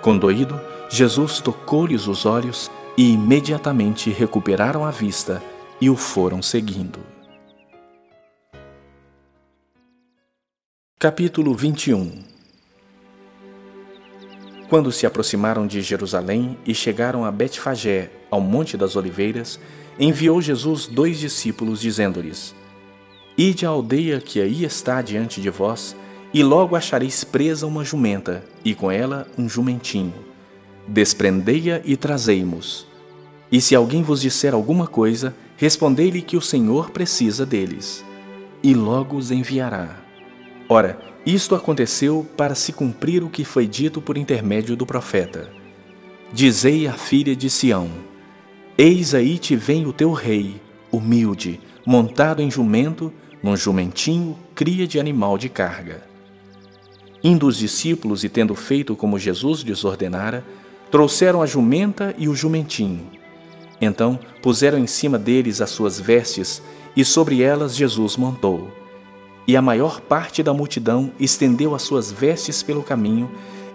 Condoído, 0.02 0.58
Jesus 0.90 1.42
tocou-lhes 1.42 2.08
os 2.08 2.26
olhos 2.26 2.72
e 2.96 3.12
imediatamente 3.12 4.10
recuperaram 4.10 4.86
a 4.86 4.90
vista 4.90 5.44
e 5.82 5.90
o 5.90 5.98
foram 5.98 6.42
seguindo. 6.42 7.02
Capítulo 10.98 11.54
21 11.54 12.35
Quando 14.70 14.92
se 14.92 15.06
aproximaram 15.06 15.68
de 15.68 15.82
Jerusalém 15.82 16.58
e 16.66 16.74
chegaram 16.74 17.24
a 17.24 17.32
Betfagé, 17.32 18.10
ao 18.32 18.42
Monte 18.42 18.76
das 18.76 18.96
Oliveiras, 18.96 19.60
enviou 20.00 20.42
Jesus 20.42 20.88
dois 20.88 21.20
discípulos, 21.20 21.80
dizendo-lhes: 21.80 22.56
Ide 23.38 23.66
à 23.66 23.70
aldeia 23.70 24.20
que 24.20 24.42
aí 24.42 24.64
está 24.64 25.02
diante 25.02 25.40
de 25.40 25.50
vós, 25.50 25.96
e 26.34 26.44
logo 26.44 26.76
achareis 26.76 27.24
presa 27.24 27.68
uma 27.68 27.84
jumenta, 27.84 28.44
e 28.64 28.74
com 28.74 28.92
ela 28.92 29.28
um 29.38 29.48
jumentinho 29.48 30.26
desprendei-a 30.88 31.82
e 31.84 31.96
trazei-mos. 31.98 32.86
E 33.52 33.62
se 33.62 33.76
alguém 33.76 34.04
vos 34.04 34.22
disser 34.22 34.54
alguma 34.54 34.88
coisa, 34.88 35.36
respondei-lhe 35.58 36.22
que 36.22 36.38
o 36.38 36.42
Senhor 36.42 36.92
precisa 36.92 37.46
deles, 37.46 38.04
e 38.62 38.74
logo 38.74 39.18
os 39.18 39.32
enviará. 39.32 40.05
Ora, 40.68 41.00
isto 41.26 41.56
aconteceu 41.56 42.26
para 42.36 42.56
se 42.56 42.74
cumprir 42.74 43.24
o 43.24 43.30
que 43.30 43.44
foi 43.44 43.68
dito 43.68 44.02
por 44.02 44.18
intermédio 44.18 44.76
do 44.76 44.86
profeta. 44.86 45.50
Dizei 46.34 46.88
à 46.88 46.94
filha 46.94 47.36
de 47.36 47.50
Sião: 47.50 47.90
Eis 48.78 49.14
aí 49.14 49.38
te 49.38 49.56
vem 49.56 49.86
o 49.86 49.94
teu 49.94 50.12
rei, 50.12 50.62
humilde, 50.92 51.60
montado 51.86 52.42
em 52.42 52.50
jumento, 52.50 53.14
num 53.42 53.56
jumentinho, 53.56 54.38
cria 54.54 54.88
de 54.88 55.00
animal 55.00 55.38
de 55.38 55.50
carga. 55.50 56.04
Indo 57.24 57.48
os 57.48 57.58
discípulos 57.58 58.24
e 58.24 58.30
tendo 58.30 58.56
feito 58.56 58.96
como 58.96 59.20
Jesus 59.20 59.62
lhes 59.62 59.84
ordenara, 59.84 60.44
Trouxeram 60.92 61.42
a 61.42 61.46
jumenta 61.46 62.16
e 62.18 62.30
o 62.30 62.36
jumentinho. 62.36 63.10
Então 63.82 64.18
puseram 64.42 64.78
em 64.78 64.88
cima 64.88 65.18
deles 65.18 65.60
as 65.60 65.70
suas 65.70 66.00
vestes, 66.00 66.62
e 66.96 67.04
sobre 67.04 67.42
elas 67.42 67.76
Jesus 67.76 68.16
montou. 68.16 68.72
E 69.48 69.56
a 69.56 69.62
maior 69.62 70.02
parte 70.02 70.42
da 70.42 70.54
multidão 70.54 71.12
estendeu 71.20 71.76
as 71.76 71.84
suas 71.84 72.12
vestes 72.12 72.64
pelo 72.64 72.82
caminho, 72.82 73.30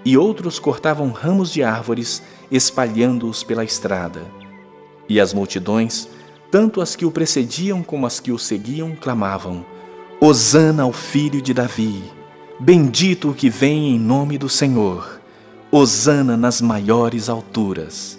e 0.05 0.17
outros 0.17 0.59
cortavam 0.59 1.11
ramos 1.11 1.53
de 1.53 1.63
árvores, 1.63 2.23
espalhando-os 2.51 3.45
pela 3.45 3.65
estrada. 3.65 4.23
E 5.09 5.21
as 5.21 5.33
multidões, 5.35 6.09
tanto 6.51 6.81
as 6.81 6.97
que 6.97 7.05
o 7.05 7.11
precediam 7.11 7.83
como 7.83 8.07
as 8.07 8.19
que 8.19 8.33
o 8.33 8.39
seguiam, 8.39 8.97
clamavam: 8.97 9.65
Hosana 10.21 10.83
ao 10.83 10.93
filho 10.93 11.41
de 11.41 11.55
Davi! 11.55 12.03
Bendito 12.59 13.31
o 13.31 13.35
que 13.35 13.49
vem 13.49 13.95
em 13.95 13.99
nome 13.99 14.37
do 14.37 14.49
Senhor! 14.49 15.21
Hosana 15.71 16.37
nas 16.37 16.61
maiores 16.61 17.29
alturas. 17.29 18.19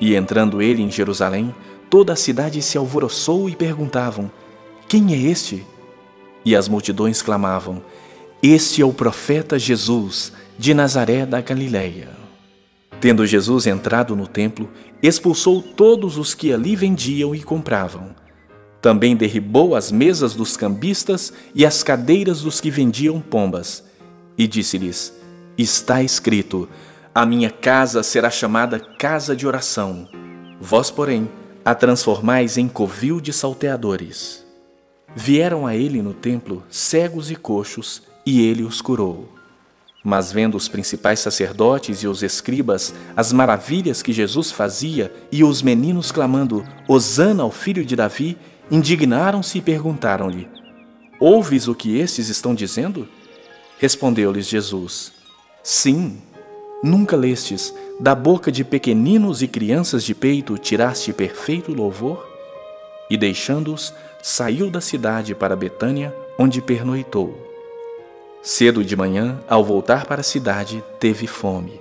E 0.00 0.14
entrando 0.14 0.62
ele 0.62 0.82
em 0.82 0.90
Jerusalém, 0.90 1.54
toda 1.90 2.14
a 2.14 2.16
cidade 2.16 2.62
se 2.62 2.78
alvoroçou 2.78 3.48
e 3.48 3.54
perguntavam: 3.54 4.30
Quem 4.88 5.12
é 5.12 5.18
este? 5.18 5.66
E 6.44 6.56
as 6.56 6.68
multidões 6.68 7.22
clamavam: 7.22 7.82
Este 8.42 8.82
é 8.82 8.84
o 8.84 8.92
profeta 8.92 9.58
Jesus, 9.58 10.32
de 10.58 10.74
Nazaré 10.74 11.24
da 11.24 11.40
Galileia. 11.40 12.08
Tendo 13.00 13.26
Jesus 13.26 13.66
entrado 13.66 14.14
no 14.14 14.26
templo, 14.26 14.68
expulsou 15.02 15.62
todos 15.62 16.18
os 16.18 16.34
que 16.34 16.52
ali 16.52 16.76
vendiam 16.76 17.34
e 17.34 17.42
compravam. 17.42 18.14
Também 18.80 19.16
derribou 19.16 19.74
as 19.74 19.90
mesas 19.90 20.34
dos 20.34 20.56
cambistas 20.56 21.32
e 21.54 21.64
as 21.64 21.82
cadeiras 21.82 22.42
dos 22.42 22.60
que 22.60 22.70
vendiam 22.70 23.20
pombas, 23.20 23.84
e 24.36 24.46
disse-lhes: 24.46 25.14
Está 25.56 26.02
escrito: 26.02 26.68
A 27.14 27.26
minha 27.26 27.50
casa 27.50 28.02
será 28.02 28.30
chamada 28.30 28.78
casa 28.78 29.34
de 29.34 29.46
oração. 29.46 30.08
Vós, 30.60 30.90
porém, 30.90 31.28
a 31.64 31.74
transformais 31.74 32.56
em 32.58 32.68
covil 32.68 33.20
de 33.20 33.32
salteadores. 33.32 34.39
Vieram 35.14 35.66
a 35.66 35.74
ele 35.74 36.00
no 36.00 36.14
templo 36.14 36.62
cegos 36.70 37.30
e 37.30 37.36
coxos, 37.36 38.02
e 38.24 38.46
ele 38.46 38.62
os 38.62 38.80
curou. 38.80 39.28
Mas 40.02 40.32
vendo 40.32 40.56
os 40.56 40.68
principais 40.68 41.20
sacerdotes 41.20 42.02
e 42.02 42.08
os 42.08 42.22
escribas 42.22 42.94
as 43.14 43.32
maravilhas 43.32 44.02
que 44.02 44.12
Jesus 44.12 44.50
fazia 44.50 45.12
e 45.30 45.44
os 45.44 45.60
meninos 45.60 46.10
clamando: 46.10 46.64
Hosana 46.88 47.42
ao 47.42 47.50
filho 47.50 47.84
de 47.84 47.94
Davi, 47.94 48.38
indignaram-se 48.70 49.58
e 49.58 49.60
perguntaram-lhe: 49.60 50.48
Ouves 51.18 51.68
o 51.68 51.74
que 51.74 51.98
estes 51.98 52.28
estão 52.28 52.54
dizendo? 52.54 53.06
Respondeu-lhes 53.78 54.46
Jesus: 54.46 55.12
Sim. 55.62 56.22
Nunca 56.82 57.14
lestes, 57.14 57.74
da 58.00 58.14
boca 58.14 58.50
de 58.50 58.64
pequeninos 58.64 59.42
e 59.42 59.48
crianças 59.48 60.02
de 60.02 60.14
peito 60.14 60.56
tiraste 60.56 61.12
perfeito 61.12 61.74
louvor? 61.74 62.26
E 63.10 63.18
deixando-os, 63.18 63.92
saiu 64.22 64.70
da 64.70 64.80
cidade 64.80 65.34
para 65.34 65.56
Betânia, 65.56 66.14
onde 66.38 66.60
pernoitou. 66.60 67.48
Cedo 68.42 68.84
de 68.84 68.96
manhã, 68.96 69.38
ao 69.48 69.64
voltar 69.64 70.06
para 70.06 70.20
a 70.20 70.24
cidade, 70.24 70.82
teve 70.98 71.26
fome. 71.26 71.80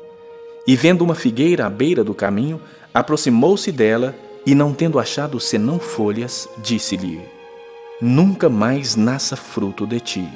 E 0.68 0.76
vendo 0.76 1.04
uma 1.04 1.16
figueira 1.16 1.66
à 1.66 1.70
beira 1.70 2.04
do 2.04 2.14
caminho, 2.14 2.62
aproximou-se 2.94 3.72
dela 3.72 4.16
e, 4.46 4.54
não 4.54 4.74
tendo 4.74 5.00
achado 5.00 5.40
senão 5.40 5.80
folhas, 5.80 6.50
disse-lhe: 6.58 7.22
Nunca 8.02 8.50
mais 8.50 8.96
nasça 8.96 9.36
fruto 9.36 9.88
de 9.88 10.00
ti. 10.00 10.30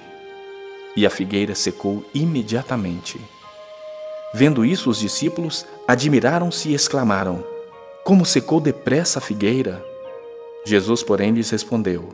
E 0.96 1.06
a 1.06 1.10
figueira 1.10 1.56
secou 1.56 2.06
imediatamente. 2.14 3.20
Vendo 4.34 4.66
isso, 4.66 4.90
os 4.90 5.00
discípulos 5.00 5.66
admiraram-se 5.88 6.70
e 6.70 6.74
exclamaram: 6.74 7.44
Como 8.04 8.26
secou 8.26 8.60
depressa 8.60 9.20
a 9.20 9.22
figueira! 9.22 9.93
Jesus, 10.66 11.04
porém, 11.04 11.32
lhes 11.32 11.50
respondeu: 11.50 12.10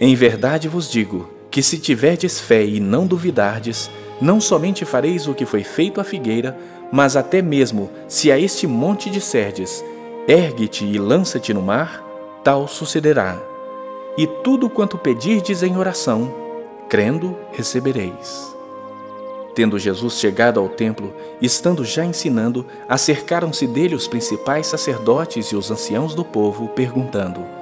Em 0.00 0.14
verdade 0.14 0.68
vos 0.68 0.90
digo 0.90 1.28
que, 1.50 1.62
se 1.62 1.78
tiverdes 1.78 2.40
fé 2.40 2.64
e 2.64 2.80
não 2.80 3.06
duvidardes, 3.06 3.90
não 4.20 4.40
somente 4.40 4.84
fareis 4.84 5.26
o 5.26 5.34
que 5.34 5.44
foi 5.44 5.62
feito 5.62 6.00
à 6.00 6.04
figueira, 6.04 6.56
mas 6.92 7.16
até 7.16 7.42
mesmo, 7.42 7.90
se 8.08 8.32
a 8.32 8.38
este 8.38 8.66
monte 8.66 9.10
disserdes: 9.10 9.84
Ergue-te 10.26 10.84
e 10.84 10.98
lança-te 10.98 11.52
no 11.52 11.62
mar, 11.62 12.04
tal 12.42 12.66
sucederá. 12.66 13.40
E 14.16 14.26
tudo 14.26 14.68
quanto 14.68 14.98
pedirdes 14.98 15.62
em 15.62 15.76
oração, 15.76 16.32
crendo, 16.88 17.36
recebereis. 17.52 18.54
Tendo 19.54 19.78
Jesus 19.78 20.14
chegado 20.14 20.60
ao 20.60 20.68
templo, 20.68 21.12
estando 21.40 21.84
já 21.84 22.04
ensinando, 22.04 22.64
acercaram-se 22.88 23.66
dele 23.66 23.94
os 23.94 24.06
principais 24.06 24.66
sacerdotes 24.66 25.46
e 25.48 25.56
os 25.56 25.70
anciãos 25.70 26.14
do 26.14 26.24
povo, 26.24 26.68
perguntando: 26.68 27.59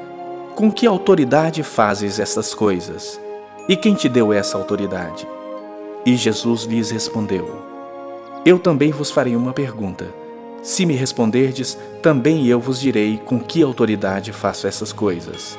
Com 0.59 0.73
que 0.73 0.89
autoridade 0.89 1.63
fazes 1.63 2.19
estas 2.19 2.53
coisas? 2.53 3.21
E 3.69 3.77
quem 3.77 3.95
te 3.95 4.09
deu 4.09 4.33
essa 4.33 4.59
autoridade? 4.59 5.25
E 6.05 6.17
Jesus 6.17 6.65
lhes 6.65 6.91
respondeu: 6.91 7.63
Eu 8.45 8.59
também 8.59 8.91
vos 8.91 9.09
farei 9.09 9.37
uma 9.37 9.53
pergunta. 9.53 10.13
Se 10.61 10.85
me 10.85 10.97
responderdes, 10.97 11.79
também 12.03 12.45
eu 12.49 12.59
vos 12.59 12.81
direi 12.81 13.19
com 13.19 13.39
que 13.39 13.63
autoridade 13.63 14.33
faço 14.33 14.67
essas 14.67 14.93
coisas. 14.93 15.57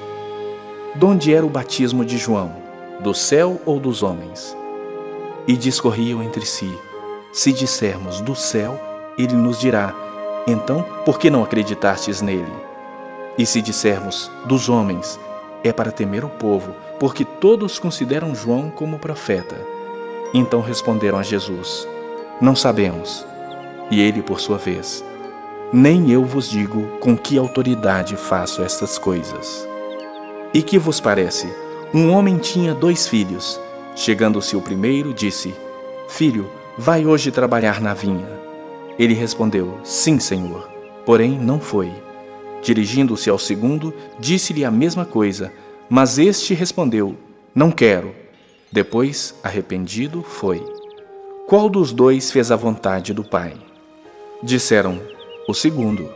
Donde 0.95 1.33
era 1.33 1.45
o 1.45 1.49
batismo 1.49 2.03
de 2.03 2.17
João? 2.17 2.51
Do 2.99 3.13
céu 3.13 3.57
ou 3.65 3.79
dos 3.79 4.03
homens? 4.03 4.53
e 5.47 5.55
discorriam 5.55 6.21
entre 6.21 6.45
si: 6.45 6.77
Se 7.31 7.53
dissermos 7.53 8.19
do 8.19 8.35
céu, 8.35 8.77
ele 9.17 9.33
nos 9.33 9.62
dirá: 9.62 9.95
Então, 10.45 10.83
por 11.05 11.17
que 11.17 11.29
não 11.29 11.41
acreditastes 11.41 12.21
nele? 12.21 12.68
E 13.39 13.45
se 13.45 13.62
dissermos 13.62 14.30
dos 14.43 14.67
homens, 14.67 15.17
é 15.63 15.71
para 15.71 15.93
temer 15.93 16.25
o 16.25 16.30
povo, 16.30 16.75
porque 16.99 17.23
todos 17.23 17.80
consideram 17.80 18.36
João 18.36 18.69
como 18.69 18.99
profeta. 18.99 19.56
Então 20.34 20.60
responderam 20.60 21.17
a 21.17 21.23
Jesus: 21.23 21.88
Não 22.41 22.54
sabemos. 22.54 23.25
E 23.89 24.02
ele, 24.02 24.21
por 24.21 24.41
sua 24.41 24.58
vez, 24.58 25.06
nem 25.71 26.12
eu 26.12 26.25
vos 26.25 26.49
digo 26.49 26.86
com 26.99 27.17
que 27.17 27.38
autoridade 27.38 28.17
faço 28.17 28.62
estas 28.62 28.97
coisas. 28.97 29.65
E 30.54 30.62
que 30.62 30.78
vos 30.78 30.99
parece? 30.99 31.47
Um 31.93 32.12
homem 32.12 32.38
tinha 32.38 32.73
dois 32.73 33.08
filhos. 33.08 33.58
Chegando-se 33.95 34.58
o 34.58 34.62
primeiro, 34.62 35.13
disse: 35.13 35.56
Filho, 36.10 36.49
vai 36.78 37.06
hoje 37.06 37.32
trabalhar 37.32 37.80
na 37.80 37.93
vinha. 37.93 38.28
Ele 38.97 39.13
respondeu: 39.13 39.80
Sim, 39.82 40.19
senhor. 40.19 40.69
Porém, 41.06 41.39
não 41.39 41.58
foi. 41.58 42.09
Dirigindo-se 42.62 43.30
ao 43.30 43.39
segundo, 43.39 43.93
disse-lhe 44.19 44.65
a 44.65 44.72
mesma 44.72 45.06
coisa, 45.06 45.52
mas 45.89 46.17
este 46.17 46.54
respondeu: 46.54 47.15
Não 47.54 47.72
quero. 47.72 48.13
Depois, 48.72 49.34
arrependido, 49.43 50.22
foi. 50.22 50.63
Qual 51.48 51.69
dos 51.69 51.91
dois 51.91 52.32
fez 52.32 52.52
a 52.52 52.56
vontade 52.56 53.13
do 53.13 53.24
Pai? 53.24 53.54
Disseram: 54.43 55.02
O 55.48 55.54
segundo. 55.54 56.10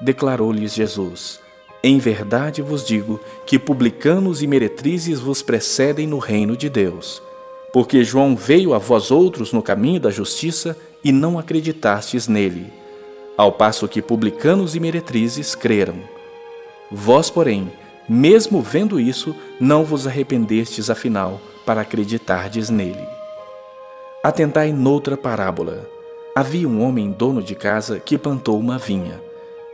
Declarou-lhes 0.00 0.74
Jesus: 0.74 1.40
em 1.84 1.98
verdade 1.98 2.62
vos 2.62 2.86
digo 2.86 3.18
que 3.44 3.58
publicanos 3.58 4.40
e 4.40 4.46
meretrizes 4.46 5.18
vos 5.18 5.42
precedem 5.42 6.06
no 6.06 6.18
reino 6.18 6.56
de 6.56 6.70
Deus. 6.70 7.20
Porque 7.72 8.04
João 8.04 8.36
veio 8.36 8.72
a 8.72 8.78
vós 8.78 9.10
outros 9.10 9.52
no 9.52 9.60
caminho 9.60 9.98
da 9.98 10.10
justiça 10.10 10.78
e 11.02 11.10
não 11.10 11.38
acreditastes 11.38 12.28
nele, 12.28 12.72
ao 13.36 13.52
passo 13.52 13.88
que 13.88 14.02
publicanos 14.02 14.74
e 14.74 14.80
meretrizes 14.80 15.54
creram. 15.54 15.96
Vós, 16.90 17.30
porém, 17.30 17.70
mesmo 18.08 18.60
vendo 18.60 19.00
isso, 19.00 19.34
não 19.60 19.84
vos 19.84 20.06
arrependestes 20.06 20.90
afinal 20.90 21.40
para 21.64 21.80
acreditardes 21.80 22.68
nele. 22.70 23.06
Atentai 24.22 24.72
noutra 24.72 25.16
parábola. 25.16 25.88
Havia 26.34 26.68
um 26.68 26.82
homem 26.82 27.10
dono 27.10 27.42
de 27.42 27.54
casa 27.54 27.98
que 27.98 28.18
plantou 28.18 28.58
uma 28.58 28.78
vinha. 28.78 29.20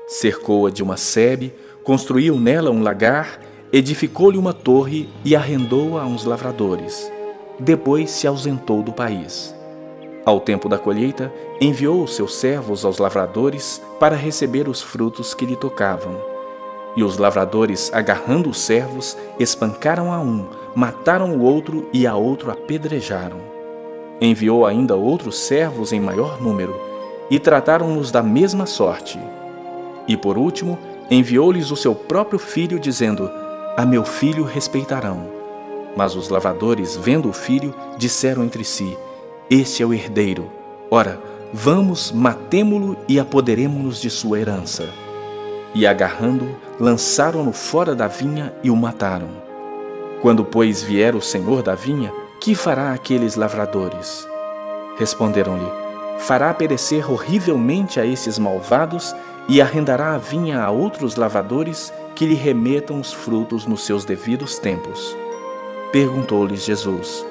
Cercou-a 0.07 0.71
de 0.71 0.83
uma 0.83 0.97
sebe, 0.97 1.53
Construiu 1.89 2.39
nela 2.39 2.71
um 2.71 2.83
lagar, 2.83 3.41
edificou-lhe 3.73 4.37
uma 4.37 4.53
torre 4.53 5.09
e 5.25 5.35
arrendou-a 5.35 6.03
a 6.03 6.07
uns 6.07 6.23
lavradores. 6.23 7.11
Depois 7.59 8.11
se 8.11 8.27
ausentou 8.27 8.83
do 8.83 8.93
país. 8.93 9.55
Ao 10.29 10.39
tempo 10.39 10.69
da 10.69 10.77
colheita, 10.77 11.33
enviou 11.59 12.03
os 12.03 12.15
seus 12.15 12.35
servos 12.35 12.85
aos 12.85 12.99
lavradores 12.99 13.81
para 13.99 14.15
receber 14.15 14.69
os 14.69 14.83
frutos 14.83 15.33
que 15.33 15.47
lhe 15.47 15.57
tocavam. 15.57 16.21
E 16.95 17.03
os 17.03 17.17
lavradores, 17.17 17.91
agarrando 17.95 18.51
os 18.51 18.59
servos, 18.59 19.17
espancaram 19.39 20.13
a 20.13 20.21
um, 20.21 20.45
mataram 20.75 21.35
o 21.35 21.41
outro 21.41 21.89
e 21.95 22.07
a 22.07 22.15
outro 22.15 22.51
apedrejaram. 22.51 23.39
Enviou 24.21 24.67
ainda 24.67 24.95
outros 24.95 25.39
servos 25.39 25.95
em 25.95 26.01
maior 26.01 26.39
número, 26.43 26.79
e 27.31 27.39
trataram-nos 27.39 28.13
da 28.13 28.23
mesma 28.23 28.67
sorte. 28.67 29.19
E 30.07 30.15
por 30.15 30.37
último, 30.37 30.79
enviou-lhes 31.11 31.71
o 31.71 31.77
seu 31.77 31.95
próprio 31.95 32.39
filho, 32.39 32.79
dizendo: 32.79 33.31
A 33.79 33.87
meu 33.87 34.05
filho 34.05 34.45
respeitarão. 34.45 35.27
Mas 35.97 36.15
os 36.15 36.29
lavradores, 36.29 36.99
vendo 36.99 37.31
o 37.31 37.33
filho, 37.33 37.75
disseram 37.97 38.45
entre 38.45 38.63
si: 38.63 38.95
Este 39.51 39.83
é 39.83 39.87
o 39.87 39.95
herdeiro. 39.95 40.51
Ora, 40.91 41.19
vamos, 41.55 42.13
matemo-lo 42.13 42.99
e 43.09 43.19
apoderemo-nos 43.19 43.99
de 43.99 44.11
sua 44.11 44.39
herança. 44.39 44.87
E 45.75 45.87
agarrando-o, 45.87 46.55
lançaram-no 46.79 47.51
fora 47.51 47.95
da 47.95 48.07
vinha 48.07 48.53
e 48.63 48.71
o 48.71 48.77
mataram. 48.77 49.31
Quando, 50.21 50.45
pois, 50.45 50.83
vier 50.83 51.15
o 51.15 51.23
senhor 51.23 51.63
da 51.63 51.75
vinha, 51.75 52.13
que 52.43 52.55
fará 52.55 52.93
aqueles 52.93 53.37
lavradores? 53.37 54.29
Responderam-lhe: 54.99 55.71
Fará 56.19 56.53
perecer 56.53 57.11
horrivelmente 57.11 57.99
a 57.99 58.05
esses 58.05 58.39
malvados 58.39 59.17
e 59.49 59.63
arrendará 59.63 60.15
a 60.15 60.19
vinha 60.19 60.63
a 60.63 60.71
outros 60.71 61.17
lavadores 61.17 61.91
que 62.15 62.27
lhe 62.27 62.35
remetam 62.35 63.01
os 63.01 63.15
frutos 63.15 63.65
nos 63.65 63.87
seus 63.87 64.05
devidos 64.05 64.59
tempos. 64.59 65.17
Perguntou-lhes 65.91 66.67
Jesus: 66.67 67.25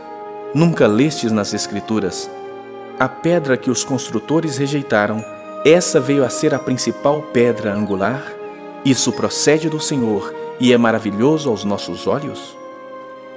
Nunca 0.56 0.88
lestes 0.88 1.30
nas 1.30 1.54
Escrituras? 1.54 2.32
A 2.98 3.10
pedra 3.10 3.58
que 3.58 3.70
os 3.70 3.84
construtores 3.84 4.58
rejeitaram, 4.58 5.24
essa 5.66 6.00
veio 6.00 6.24
a 6.24 6.30
ser 6.30 6.56
a 6.56 6.60
principal 6.60 7.22
pedra 7.34 7.74
angular? 7.74 8.34
Isso 8.86 9.12
procede 9.12 9.70
do 9.70 9.80
Senhor 9.80 10.34
e 10.58 10.72
é 10.72 10.78
maravilhoso 10.78 11.50
aos 11.50 11.66
nossos 11.66 12.08
olhos? 12.08 12.58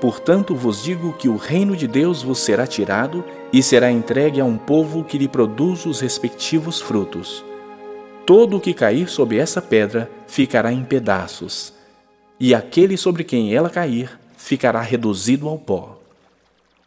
Portanto, 0.00 0.54
vos 0.54 0.84
digo 0.84 1.12
que 1.14 1.28
o 1.28 1.36
reino 1.36 1.76
de 1.76 1.88
Deus 1.88 2.22
vos 2.22 2.38
será 2.38 2.64
tirado 2.64 3.24
e 3.52 3.60
será 3.60 3.90
entregue 3.90 4.40
a 4.40 4.44
um 4.44 4.56
povo 4.56 5.02
que 5.02 5.18
lhe 5.18 5.28
produz 5.28 5.84
os 5.86 6.00
respectivos 6.00 6.80
frutos. 6.80 7.44
Todo 8.24 8.56
o 8.56 8.60
que 8.60 8.72
cair 8.72 9.08
sobre 9.08 9.36
essa 9.36 9.60
pedra 9.60 10.08
ficará 10.28 10.72
em 10.72 10.84
pedaços, 10.84 11.72
e 12.38 12.54
aquele 12.54 12.96
sobre 12.96 13.24
quem 13.24 13.52
ela 13.52 13.68
cair 13.68 14.16
ficará 14.36 14.80
reduzido 14.80 15.48
ao 15.48 15.58
pó. 15.58 15.99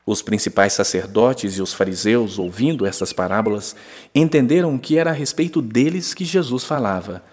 Os 0.06 0.22
principais 0.22 0.74
sacerdotes 0.74 1.58
e 1.58 1.62
os 1.62 1.74
fariseus, 1.74 2.38
ouvindo 2.38 2.86
estas 2.86 3.14
parábolas, 3.14 3.76
entenderam 4.14 4.78
que 4.78 4.98
era 4.98 5.12
a 5.12 5.14
respeito 5.14 5.62
deles 5.62 6.14
que 6.14 6.26
Jesus 6.26 6.64
falava, 6.64 7.24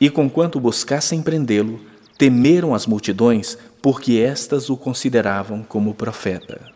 E 0.00 0.10
conquanto 0.10 0.60
buscassem 0.60 1.22
prendê-lo, 1.22 1.80
temeram 2.18 2.74
as 2.74 2.86
multidões, 2.86 3.56
porque 3.80 4.18
estas 4.18 4.68
o 4.68 4.76
consideravam 4.76 5.62
como 5.62 5.94
profeta. 5.94 6.75